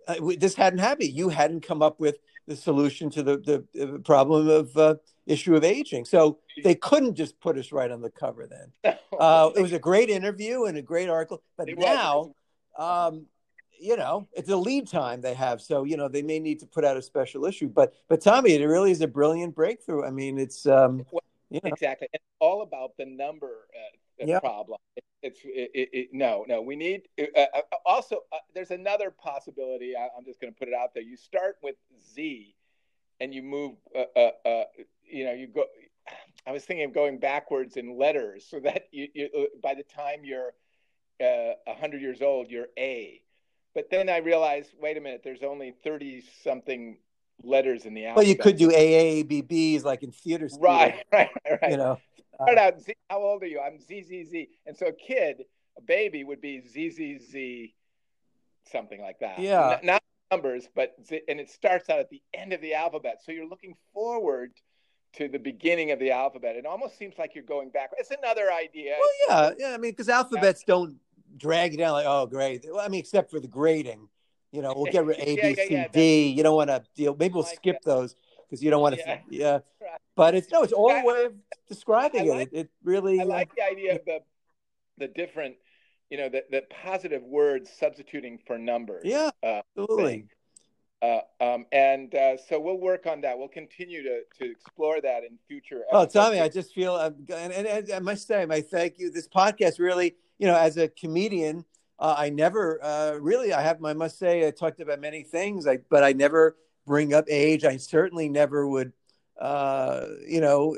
uh, 0.07 0.17
we, 0.21 0.37
this 0.37 0.55
hadn't 0.55 0.81
happened. 0.81 1.11
You 1.11 1.31
hadn't 1.31 1.67
come 1.67 1.83
up 1.83 1.99
with 1.99 2.19
the 2.47 2.57
solution 2.57 3.11
to 3.11 3.23
the, 3.23 3.39
the, 3.39 3.87
the 3.87 3.99
problem 4.01 4.49
of 4.49 4.77
uh, 4.77 4.97
issue 5.27 5.57
of 5.57 5.65
aging. 5.65 6.05
So 6.05 6.39
they 6.63 6.75
couldn't 6.75 7.15
just 7.15 7.41
put 7.41 7.57
us 7.57 7.73
right 7.73 7.91
on 7.91 8.03
the 8.03 8.11
cover 8.11 8.47
then. 8.47 8.95
Uh, 9.17 9.53
it 9.55 9.63
was 9.63 9.73
a 9.73 9.79
great 9.79 10.11
interview 10.11 10.65
and 10.65 10.77
a 10.77 10.83
great 10.83 11.09
article. 11.09 11.41
But 11.57 11.69
now, 11.79 12.35
um, 12.77 13.27
you 13.79 13.97
know, 13.97 14.29
it's 14.33 14.49
a 14.49 14.57
lead 14.57 14.89
time 14.89 15.21
they 15.21 15.35
have. 15.35 15.61
So, 15.61 15.85
you 15.85 15.97
know, 15.97 16.09
they 16.09 16.23
may 16.23 16.39
need 16.39 16.61
to 16.61 16.67
put 16.67 16.85
out 16.85 16.97
a 16.97 17.03
special 17.03 17.45
issue. 17.45 17.69
But, 17.69 17.95
but 18.09 18.21
Tommy, 18.21 18.55
it 18.55 18.65
really 18.65 18.91
is 18.91 19.01
a 19.01 19.09
brilliant 19.09 19.55
breakthrough. 19.55 20.05
I 20.05 20.11
mean, 20.11 20.39
it's, 20.39 20.67
um, 20.67 21.05
you 21.51 21.61
know. 21.63 21.69
Exactly. 21.69 22.09
It's 22.13 22.25
all 22.41 22.63
about 22.63 22.97
the 22.97 23.07
number 23.07 23.69
uh, 23.75 24.25
yeah. 24.27 24.41
problem. 24.41 24.79
It, 24.97 25.05
it's 25.23 25.41
it, 25.45 25.89
it, 25.93 26.09
no, 26.13 26.45
no. 26.47 26.61
We 26.61 26.77
need 26.77 27.09
uh, 27.19 27.41
uh 27.41 27.61
also. 27.87 28.19
Uh, 28.31 28.39
there's 28.55 28.71
another 28.71 29.11
possibility. 29.11 29.97
I, 29.97 30.09
am 30.19 30.25
just 30.27 30.39
going 30.39 30.53
to 30.53 30.59
put 30.59 30.69
it 30.69 30.75
out 30.75 30.93
there. 30.93 31.03
You 31.03 31.17
start 31.17 31.57
with 31.63 31.77
Z, 32.13 32.55
and 33.21 33.33
you 33.33 33.43
move 33.43 33.77
uh, 33.97 34.05
uh, 34.15 34.49
uh, 34.49 34.65
you 35.03 35.25
know, 35.25 35.33
you 35.33 35.47
go. 35.47 35.65
I 36.47 36.53
was 36.53 36.65
thinking 36.65 36.85
of 36.85 36.93
going 36.93 37.19
backwards 37.19 37.79
in 37.79 37.97
letters 37.97 38.47
so 38.47 38.61
that 38.61 38.89
you, 38.93 39.09
you 39.15 39.29
uh, 39.35 39.45
by 39.63 39.75
the 39.75 39.83
time 39.83 40.25
you're 40.25 40.53
uh, 41.21 41.55
a 41.67 41.71
uh, 41.71 41.77
hundred 41.77 42.03
years 42.03 42.23
old, 42.23 42.51
you're 42.51 42.69
A. 42.79 43.21
But 43.75 43.91
then 43.91 44.09
I 44.09 44.19
realized, 44.19 44.71
wait 44.81 44.97
a 44.97 45.01
minute, 45.01 45.23
there's 45.25 45.43
only 45.43 45.75
thirty 45.83 46.23
something 46.43 46.99
letters 47.43 47.85
in 47.85 47.95
the 47.95 48.07
alphabet. 48.07 48.17
Well, 48.17 48.27
you 48.27 48.37
could 48.37 48.57
do 48.57 48.71
AABBs 48.71 49.85
like 49.85 50.03
in 50.03 50.13
theater 50.13 50.49
school. 50.49 50.65
Right, 50.65 51.05
right, 51.13 51.31
right. 51.63 51.71
You 51.71 51.77
know, 51.77 51.99
uh, 52.39 52.45
start 52.45 52.59
out. 52.59 52.81
Z, 52.81 52.95
how 53.11 53.21
old 53.21 53.43
are 53.43 53.47
you? 53.47 53.61
I'm 53.61 53.79
ZZZ, 53.79 54.47
and 54.67 54.77
so 54.77 54.87
a 54.87 54.93
kid, 54.93 55.45
a 55.77 55.83
baby, 55.83 56.25
would 56.25 56.41
be 56.41 56.61
ZZZ, 56.61 57.73
something 58.71 59.01
like 59.01 59.19
that. 59.21 59.41
Yeah. 59.41 59.79
N- 59.81 59.87
not 59.87 60.03
numbers, 60.31 60.69
but 60.75 60.95
and 61.29 61.41
it 61.41 61.51
starts 61.51 61.91
out 61.91 61.99
at 61.99 62.11
the 62.11 62.23
end 62.33 62.53
of 62.53 62.61
the 62.61 62.75
alphabet. 62.75 63.21
So 63.25 63.33
you're 63.33 63.49
looking 63.49 63.75
forward 63.93 64.53
to 65.15 65.29
the 65.29 65.39
beginning 65.39 65.93
of 65.93 65.99
the 65.99 66.11
alphabet. 66.11 66.57
It 66.57 66.67
almost 66.67 66.99
seems 66.99 67.15
like 67.19 67.35
you're 67.35 67.45
going 67.45 67.71
back. 67.71 67.91
It's 67.99 68.11
another 68.11 68.53
idea. 68.53 68.97
Well, 68.99 69.55
yeah, 69.59 69.69
yeah. 69.69 69.75
I 69.75 69.79
mean, 69.79 69.93
because 69.93 70.09
alphabets 70.09 70.65
don't 70.67 70.97
drag 71.37 71.73
you 71.73 71.79
down 71.79 71.93
like, 71.93 72.07
oh, 72.07 72.27
great. 72.27 72.65
Well, 72.71 72.81
I 72.81 72.89
mean, 72.89 73.01
except 73.01 73.31
for 73.31 73.41
the 73.41 73.49
grading. 73.49 74.09
You 74.53 74.63
know, 74.63 74.73
we'll 74.77 74.93
get 74.93 75.05
rid 75.05 75.19
of 75.21 75.27
A, 75.27 75.31
yeah, 75.31 75.43
B, 75.43 75.49
yeah, 75.49 75.67
C, 75.67 75.75
yeah, 75.75 75.89
D. 75.89 76.29
You 76.29 76.43
don't 76.43 76.57
want 76.57 76.71
to 76.71 76.83
deal. 76.95 77.17
Maybe 77.19 77.35
we'll 77.35 77.43
like 77.43 77.57
skip 77.57 77.79
that. 77.83 77.91
those 77.91 78.15
because 78.49 78.63
you 78.63 78.71
don't 78.71 78.83
want 78.83 78.97
to. 78.97 79.21
Yeah. 79.31 79.59
But 80.17 80.37
it's 80.37 80.49
no, 80.53 80.63
it's 80.63 80.73
all 80.73 80.93
a 80.93 81.05
way 81.05 81.25
of 81.25 81.35
describing 81.69 82.29
like, 82.29 82.53
it. 82.53 82.57
It 82.57 82.71
really. 82.85 83.21
I 83.21 83.25
like 83.25 83.51
uh, 83.51 83.55
the 83.57 83.65
idea 83.65 83.95
of 83.97 84.05
the 84.05 84.21
the 84.97 85.09
different, 85.09 85.57
you 86.09 86.17
know, 86.17 86.29
the 86.29 86.45
the 86.51 86.63
positive 86.85 87.25
words 87.25 87.69
substituting 87.77 88.39
for 88.47 88.57
numbers. 88.57 89.03
Yeah, 89.05 89.31
uh, 89.43 89.63
absolutely. 89.77 90.13
Thing. 90.13 90.29
Uh, 91.03 91.21
um, 91.41 91.67
and 91.73 92.15
uh, 92.15 92.37
so 92.49 92.59
we'll 92.59 92.79
work 92.79 93.07
on 93.07 93.21
that. 93.23 93.37
We'll 93.37 93.49
continue 93.49 94.03
to, 94.05 94.21
to 94.39 94.51
explore 94.51 95.01
that 95.03 95.23
in 95.25 95.39
future. 95.47 95.83
Oh, 95.93 96.07
Tommy, 96.07 96.41
I 96.41 96.49
just 96.49 96.73
feel, 96.73 96.95
uh, 96.95 97.11
and, 97.29 97.53
and, 97.53 97.67
and, 97.67 97.93
I 97.93 97.99
must 97.99 98.27
say, 98.27 98.47
I 98.49 98.61
thank 98.63 98.99
you. 98.99 99.11
This 99.11 99.29
podcast 99.29 99.79
really, 99.79 100.15
you 100.39 100.47
know, 100.47 100.57
as 100.57 100.77
a 100.77 100.89
comedian, 100.89 101.65
uh, 101.99 102.15
I 102.19 102.31
never 102.31 102.83
uh, 102.83 103.13
really, 103.21 103.53
I 103.53 103.63
have, 103.63 103.85
I 103.85 103.93
must 103.93 104.19
say, 104.19 104.47
I 104.47 104.51
talked 104.51 104.81
about 104.81 105.01
many 105.01 105.23
things, 105.23 105.67
I, 105.67 105.79
but 105.89 106.03
I 106.03 106.13
never 106.13 106.57
bring 106.87 107.15
up 107.15 107.25
age. 107.29 107.65
I 107.65 107.77
certainly 107.77 108.29
never 108.29 108.67
would, 108.67 108.93
uh, 109.41 110.07
you 110.27 110.41
know, 110.41 110.77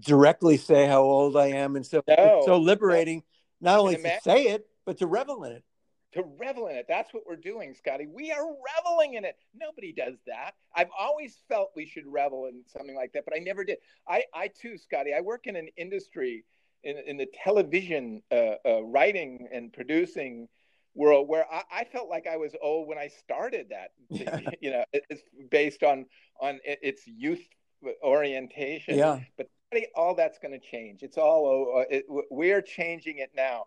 directly 0.00 0.56
say 0.56 0.86
how 0.86 1.02
old 1.02 1.36
I 1.36 1.48
am. 1.48 1.76
And 1.76 1.84
so, 1.84 2.02
no. 2.06 2.42
so 2.46 2.56
liberating, 2.56 3.22
not 3.60 3.78
only 3.78 3.96
to 3.96 4.18
say 4.22 4.44
it, 4.44 4.66
but 4.86 4.98
to 4.98 5.06
revel 5.06 5.44
in 5.44 5.52
it. 5.52 5.64
to 6.14 6.22
revel 6.38 6.68
in 6.68 6.76
it. 6.76 6.86
That's 6.88 7.12
what 7.12 7.24
we're 7.26 7.36
doing, 7.36 7.74
Scotty. 7.74 8.06
We 8.06 8.30
are 8.30 8.46
reveling 8.46 9.14
in 9.14 9.24
it. 9.24 9.36
Nobody 9.58 9.92
does 9.92 10.14
that. 10.26 10.52
I've 10.74 10.90
always 10.98 11.38
felt 11.48 11.72
we 11.74 11.86
should 11.86 12.06
revel 12.06 12.46
in 12.46 12.62
something 12.66 12.94
like 12.94 13.12
that, 13.12 13.24
but 13.24 13.34
I 13.34 13.40
never 13.40 13.64
did. 13.64 13.78
I, 14.08 14.22
I 14.32 14.48
too, 14.48 14.78
Scotty, 14.78 15.12
I 15.12 15.20
work 15.20 15.46
in 15.46 15.56
an 15.56 15.68
industry 15.76 16.44
in, 16.84 16.96
in 17.06 17.16
the 17.16 17.26
television 17.42 18.22
uh, 18.30 18.54
uh, 18.66 18.82
writing 18.84 19.48
and 19.52 19.72
producing 19.72 20.48
world 20.94 21.28
where 21.28 21.44
I, 21.50 21.62
I, 21.72 21.84
felt 21.84 22.08
like 22.08 22.26
I 22.26 22.36
was 22.36 22.54
old 22.62 22.86
when 22.86 22.98
I 22.98 23.08
started 23.08 23.70
that. 23.70 23.90
you 24.60 24.70
know, 24.70 24.84
it's 24.92 25.22
based 25.50 25.82
on 25.82 26.06
on 26.40 26.60
its 26.64 27.06
youth 27.06 27.44
orientation. 28.02 28.98
Yeah. 28.98 29.20
But 29.36 29.48
all 29.94 30.14
that's 30.14 30.38
going 30.38 30.52
to 30.52 30.64
change. 30.64 31.02
It's 31.02 31.18
all 31.18 31.78
uh, 31.78 31.84
it, 31.90 32.04
we're 32.08 32.62
changing 32.62 33.18
it 33.18 33.30
now. 33.34 33.66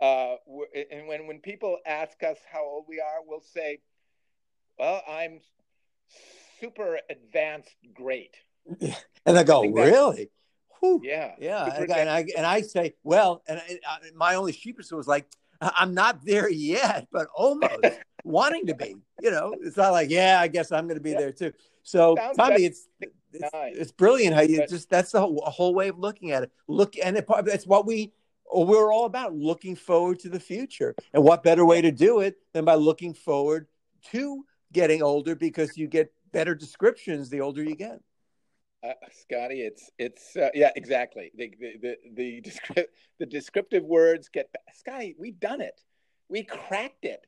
Uh, 0.00 0.36
and 0.90 1.06
when 1.06 1.26
when 1.26 1.38
people 1.38 1.78
ask 1.86 2.22
us 2.22 2.38
how 2.50 2.64
old 2.64 2.84
we 2.88 3.00
are, 3.00 3.20
we'll 3.24 3.40
say, 3.40 3.78
"Well, 4.78 5.02
I'm 5.08 5.40
super 6.60 6.98
advanced, 7.08 7.74
great." 7.94 8.36
And 9.24 9.36
they 9.36 9.42
go, 9.42 9.64
"Really?" 9.66 10.30
Whew. 10.86 11.00
Yeah, 11.04 11.34
yeah. 11.38 11.64
And, 11.64 11.90
and, 11.90 12.10
I 12.10 12.26
and 12.36 12.46
I 12.46 12.62
say, 12.62 12.94
"Well," 13.02 13.42
and 13.48 13.58
I, 13.58 13.78
uh, 13.88 13.98
my 14.14 14.34
only 14.34 14.52
sheepness 14.52 14.92
was 14.92 15.08
like, 15.08 15.26
"I'm 15.60 15.94
not 15.94 16.24
there 16.24 16.50
yet, 16.50 17.08
but 17.10 17.28
almost." 17.34 17.74
wanting 18.26 18.66
to 18.66 18.74
be, 18.74 18.96
you 19.22 19.30
know, 19.30 19.54
it's 19.60 19.76
not 19.76 19.92
like, 19.92 20.10
yeah, 20.10 20.40
I 20.40 20.48
guess 20.48 20.72
I'm 20.72 20.88
going 20.88 20.98
to 20.98 21.02
be 21.02 21.12
yeah. 21.12 21.18
there 21.20 21.32
too. 21.32 21.52
So, 21.84 22.16
Sounds 22.16 22.36
Tommy, 22.36 22.64
it's 22.64 22.88
it's, 23.00 23.50
it's, 23.52 23.92
brilliant 23.92 24.34
how 24.34 24.40
you 24.40 24.66
just 24.66 24.90
that's 24.90 25.12
the 25.12 25.20
whole, 25.20 25.40
whole, 25.46 25.74
way 25.74 25.88
of 25.88 25.98
looking 25.98 26.32
at 26.32 26.42
it. 26.42 26.50
Look, 26.66 26.96
and 27.02 27.16
it, 27.16 27.24
it's 27.28 27.66
what 27.66 27.86
we 27.86 28.12
we're 28.52 28.92
all 28.92 29.04
about 29.04 29.34
looking 29.34 29.76
forward 29.76 30.18
to 30.20 30.28
the 30.28 30.40
future. 30.40 30.94
And 31.12 31.22
what 31.22 31.42
better 31.42 31.64
way 31.64 31.80
to 31.82 31.92
do 31.92 32.20
it 32.20 32.36
than 32.52 32.64
by 32.64 32.74
looking 32.74 33.14
forward 33.14 33.68
to 34.10 34.44
getting 34.72 35.02
older 35.02 35.34
because 35.34 35.76
you 35.76 35.86
get 35.86 36.12
better 36.32 36.54
descriptions 36.54 37.28
the 37.28 37.40
older 37.40 37.62
you 37.62 37.76
get. 37.76 38.00
Uh, 38.86 38.92
Scotty, 39.10 39.62
it's 39.62 39.90
it's 39.98 40.36
uh, 40.36 40.50
yeah, 40.54 40.70
exactly. 40.76 41.32
The 41.34 41.52
the 41.58 41.96
the 42.14 42.40
the, 42.74 42.86
the 43.18 43.26
descriptive 43.26 43.84
words 43.84 44.28
get 44.28 44.54
Scotty. 44.74 45.16
We've 45.18 45.38
done 45.40 45.60
it. 45.60 45.80
We 46.28 46.44
cracked 46.44 47.04
it. 47.04 47.26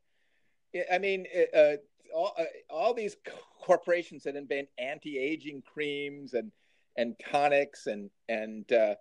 I 0.92 0.98
mean, 0.98 1.26
uh, 1.34 1.56
uh 1.56 1.76
all 2.14 2.34
uh, 2.38 2.44
all 2.70 2.94
these 2.94 3.16
corporations 3.64 4.24
that 4.24 4.36
invent 4.36 4.68
anti-aging 4.78 5.62
creams 5.62 6.34
and 6.34 6.52
and 6.96 7.14
tonics 7.18 7.86
and 7.86 8.10
and 8.28 8.70
uh, 8.72 8.94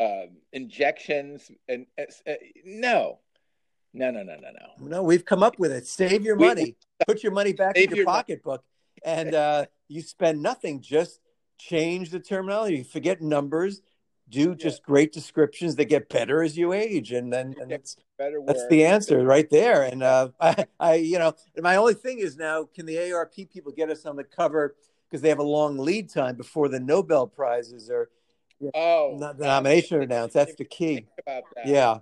uh, 0.00 0.26
injections 0.52 1.50
and 1.68 1.86
no 2.64 3.18
no 3.92 4.10
no 4.10 4.22
no 4.22 4.36
no 4.36 4.50
no 4.50 4.88
no 4.88 5.02
we've 5.02 5.24
come 5.24 5.42
up 5.42 5.58
with 5.58 5.72
it 5.72 5.86
save 5.86 6.24
your 6.24 6.36
money 6.36 6.64
we, 6.64 6.76
put 7.06 7.22
your 7.22 7.32
money 7.32 7.52
back 7.52 7.76
in 7.76 7.88
your, 7.88 7.98
your 7.98 8.06
pocketbook 8.06 8.62
and 9.04 9.34
uh, 9.34 9.64
you 9.88 10.02
spend 10.02 10.42
nothing 10.42 10.80
just 10.80 11.20
change 11.60 12.10
the 12.10 12.20
terminology. 12.20 12.82
Forget 12.82 13.20
numbers. 13.20 13.82
Do 14.28 14.54
just 14.54 14.78
yeah. 14.82 14.86
great 14.86 15.12
descriptions 15.12 15.74
that 15.76 15.86
get 15.86 16.08
better 16.08 16.42
as 16.42 16.56
you 16.56 16.72
age 16.72 17.10
and 17.10 17.32
then 17.32 17.56
and 17.60 17.68
that's 17.68 17.96
better 18.16 18.40
that's 18.46 18.64
the 18.68 18.84
answer 18.84 19.24
right 19.24 19.50
there. 19.50 19.82
And 19.82 20.04
uh, 20.04 20.28
I, 20.40 20.66
I 20.78 20.94
you 20.94 21.18
know 21.18 21.34
my 21.58 21.76
only 21.76 21.94
thing 21.94 22.20
is 22.20 22.36
now 22.36 22.68
can 22.72 22.86
the 22.86 22.94
AARP 22.94 23.50
people 23.50 23.72
get 23.72 23.90
us 23.90 24.06
on 24.06 24.14
the 24.14 24.24
cover? 24.24 24.76
Because 25.08 25.20
they 25.20 25.30
have 25.30 25.40
a 25.40 25.44
long 25.44 25.78
lead 25.78 26.10
time 26.10 26.36
before 26.36 26.68
the 26.68 26.78
nobel 26.78 27.26
prizes 27.26 27.90
are 27.90 28.08
oh 28.72 29.16
not 29.18 29.36
the 29.36 29.46
nomination 29.46 29.98
are 29.98 30.02
announced. 30.02 30.34
That's 30.34 30.54
the 30.54 30.64
key. 30.64 31.06
Yeah. 31.66 31.98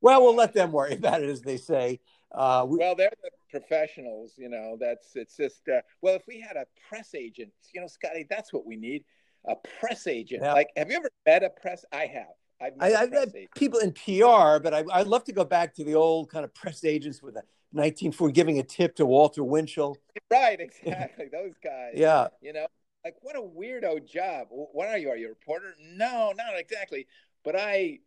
Well 0.00 0.22
we'll 0.22 0.34
let 0.34 0.54
them 0.54 0.72
worry 0.72 0.94
about 0.94 1.22
it 1.22 1.30
as 1.30 1.42
they 1.42 1.56
say. 1.56 2.00
Uh, 2.32 2.66
we, 2.68 2.78
well 2.78 2.96
they're 2.96 3.12
the 3.22 3.30
professionals 3.60 4.32
you 4.36 4.48
know 4.48 4.76
that's 4.78 5.16
it's 5.16 5.36
just 5.36 5.68
uh, 5.68 5.80
well 6.02 6.14
if 6.14 6.22
we 6.26 6.40
had 6.40 6.56
a 6.56 6.66
press 6.88 7.14
agent 7.14 7.52
you 7.74 7.80
know 7.80 7.86
scotty 7.86 8.26
that's 8.28 8.52
what 8.52 8.66
we 8.66 8.76
need 8.76 9.04
a 9.46 9.56
press 9.80 10.06
agent. 10.06 10.42
Yeah. 10.42 10.52
Like, 10.52 10.70
have 10.76 10.90
you 10.90 10.96
ever 10.96 11.10
met 11.26 11.42
a 11.42 11.50
press? 11.50 11.84
I 11.92 12.06
have. 12.06 12.26
I've 12.60 12.72
I, 12.80 13.00
have 13.00 13.10
met 13.10 13.34
people 13.56 13.80
in 13.80 13.92
PR, 13.92 14.62
but 14.62 14.72
I, 14.72 14.82
would 14.98 15.08
love 15.08 15.24
to 15.24 15.32
go 15.32 15.44
back 15.44 15.74
to 15.74 15.84
the 15.84 15.94
old 15.94 16.30
kind 16.30 16.44
of 16.44 16.54
press 16.54 16.84
agents 16.84 17.22
with 17.22 17.34
a 17.34 17.42
1940 17.72 18.32
giving 18.32 18.58
a 18.58 18.62
tip 18.62 18.94
to 18.96 19.06
Walter 19.06 19.42
Winchell. 19.42 19.98
Right, 20.30 20.60
exactly. 20.60 21.26
Those 21.30 21.54
guys. 21.62 21.94
Yeah. 21.94 22.28
You 22.40 22.52
know, 22.52 22.66
like 23.04 23.16
what 23.22 23.36
a 23.36 23.40
weirdo 23.40 24.06
job. 24.06 24.46
What 24.50 24.88
are 24.88 24.98
you? 24.98 25.10
Are 25.10 25.16
you 25.16 25.26
a 25.26 25.30
reporter? 25.30 25.74
No, 25.80 26.32
not 26.36 26.58
exactly. 26.58 27.06
But 27.44 27.56
I 27.56 27.98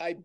I 0.00 0.16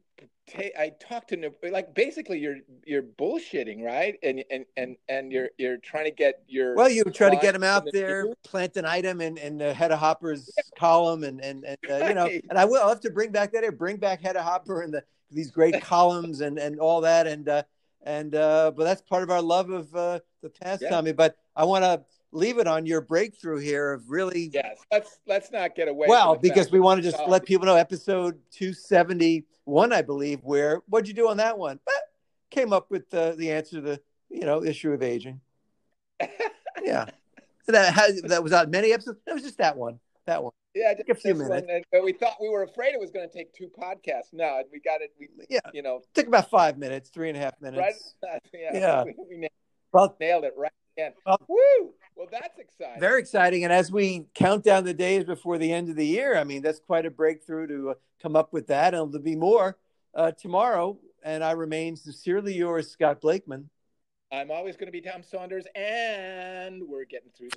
I 0.79 0.93
talk 0.99 1.27
to 1.27 1.51
like 1.71 1.93
basically 1.93 2.39
you're 2.39 2.57
you're 2.85 3.03
bullshitting, 3.03 3.83
right? 3.83 4.15
And 4.23 4.43
and 4.49 4.65
and 4.77 4.95
and 5.09 5.31
you're 5.31 5.49
you're 5.57 5.77
trying 5.77 6.05
to 6.05 6.11
get 6.11 6.43
your 6.47 6.73
well, 6.75 6.89
you 6.89 7.03
try 7.03 7.29
to 7.29 7.35
get 7.35 7.53
them 7.53 7.63
out 7.63 7.85
the 7.85 7.91
there, 7.91 8.33
plant 8.43 8.77
an 8.77 8.85
item 8.85 9.19
in, 9.19 9.37
in 9.37 9.57
the 9.57 9.73
Hedda 9.73 9.97
Hopper's 9.97 10.49
yeah. 10.55 10.63
column, 10.77 11.23
and 11.23 11.41
and 11.41 11.65
and 11.65 11.77
uh, 11.89 12.07
you 12.07 12.13
know, 12.13 12.27
and 12.49 12.57
I 12.57 12.65
will 12.65 12.81
I'll 12.81 12.89
have 12.89 13.01
to 13.01 13.09
bring 13.09 13.31
back 13.31 13.51
that 13.51 13.63
here, 13.63 13.71
bring 13.71 13.97
back 13.97 14.21
Hedda 14.21 14.41
Hopper 14.41 14.81
and 14.81 14.93
the 14.93 15.03
these 15.31 15.51
great 15.51 15.81
columns 15.81 16.41
and 16.41 16.57
and 16.57 16.79
all 16.79 17.01
that, 17.01 17.27
and 17.27 17.49
uh, 17.49 17.63
and 18.03 18.33
uh, 18.33 18.71
but 18.75 18.85
that's 18.85 19.01
part 19.01 19.23
of 19.23 19.29
our 19.29 19.41
love 19.41 19.69
of 19.69 19.93
uh, 19.95 20.19
the 20.41 20.49
past, 20.49 20.81
yeah. 20.81 20.89
Tommy. 20.89 21.11
But 21.11 21.35
I 21.55 21.65
want 21.65 21.83
to 21.83 22.03
leave 22.31 22.57
it 22.57 22.67
on 22.67 22.85
your 22.85 23.01
breakthrough 23.01 23.57
here 23.57 23.93
of 23.93 24.09
really 24.09 24.49
yes 24.53 24.77
let's 24.91 25.19
let's 25.27 25.51
not 25.51 25.75
get 25.75 25.87
away 25.87 26.07
well 26.09 26.35
because 26.35 26.71
we 26.71 26.79
want 26.79 27.01
to 27.01 27.09
just 27.09 27.21
let 27.27 27.45
people 27.45 27.65
know 27.65 27.75
episode 27.75 28.37
271 28.51 29.93
i 29.93 30.01
believe 30.01 30.39
where 30.43 30.81
what'd 30.87 31.07
you 31.07 31.13
do 31.13 31.29
on 31.29 31.37
that 31.37 31.57
one? 31.57 31.79
But 31.85 31.95
came 32.49 32.73
up 32.73 32.89
with 32.89 33.09
the, 33.09 33.35
the 33.37 33.51
answer 33.51 33.77
to 33.77 33.81
the 33.81 34.01
you 34.29 34.41
know 34.41 34.63
issue 34.63 34.91
of 34.91 35.01
aging. 35.01 35.41
Yeah. 36.83 37.05
That 37.65 37.93
has, 37.95 38.21
that 38.21 38.43
was 38.43 38.53
on 38.53 38.69
many 38.69 38.93
episodes. 38.93 39.17
That 39.25 39.33
was 39.33 39.43
just 39.43 39.57
that 39.57 39.75
one 39.75 39.99
that 40.27 40.43
one. 40.43 40.53
Yeah 40.75 40.93
just 40.93 41.09
a 41.09 41.15
few 41.15 41.33
minutes. 41.33 41.67
one, 41.67 41.81
but 41.91 42.03
we 42.03 42.13
thought 42.13 42.35
we 42.39 42.49
were 42.49 42.63
afraid 42.63 42.93
it 42.93 42.99
was 42.99 43.09
going 43.09 43.27
to 43.27 43.35
take 43.35 43.51
two 43.51 43.67
podcasts. 43.67 44.31
No 44.31 44.61
we 44.71 44.79
got 44.79 45.01
it 45.01 45.11
we 45.19 45.27
yeah. 45.49 45.59
you 45.73 45.81
know. 45.81 46.01
Took 46.13 46.27
about 46.27 46.51
five 46.51 46.77
minutes 46.77 47.09
three 47.09 47.29
and 47.29 47.37
a 47.37 47.41
half 47.41 47.59
minutes. 47.59 48.13
Right 48.23 48.41
yeah, 48.53 48.69
yeah. 48.73 49.03
We, 49.03 49.15
we 49.27 49.37
nailed, 49.37 49.51
well, 49.91 50.15
nailed 50.19 50.43
it 50.43 50.53
right 50.55 50.71
again. 50.97 51.13
Well, 51.25 51.41
Woo! 51.47 51.93
Well, 52.15 52.27
that's 52.31 52.57
exciting. 52.59 52.99
Very 52.99 53.19
exciting. 53.19 53.63
And 53.63 53.71
as 53.71 53.91
we 53.91 54.25
count 54.33 54.63
down 54.63 54.83
the 54.83 54.93
days 54.93 55.23
before 55.23 55.57
the 55.57 55.71
end 55.71 55.89
of 55.89 55.95
the 55.95 56.05
year, 56.05 56.35
I 56.37 56.43
mean, 56.43 56.61
that's 56.61 56.79
quite 56.79 57.05
a 57.05 57.11
breakthrough 57.11 57.67
to 57.67 57.89
uh, 57.91 57.93
come 58.21 58.35
up 58.35 58.53
with 58.53 58.67
that. 58.67 58.93
And 58.93 59.13
there'll 59.13 59.23
be 59.23 59.35
more 59.35 59.77
uh, 60.15 60.31
tomorrow. 60.31 60.97
And 61.23 61.43
I 61.43 61.51
remain 61.51 61.95
sincerely 61.95 62.55
yours, 62.55 62.89
Scott 62.89 63.21
Blakeman. 63.21 63.69
I'm 64.31 64.51
always 64.51 64.75
going 64.75 64.87
to 64.87 64.91
be 64.91 64.99
Tom 64.99 65.23
Saunders, 65.23 65.65
and 65.73 66.83
we're 66.85 67.05
getting 67.05 67.29
through. 67.37 67.45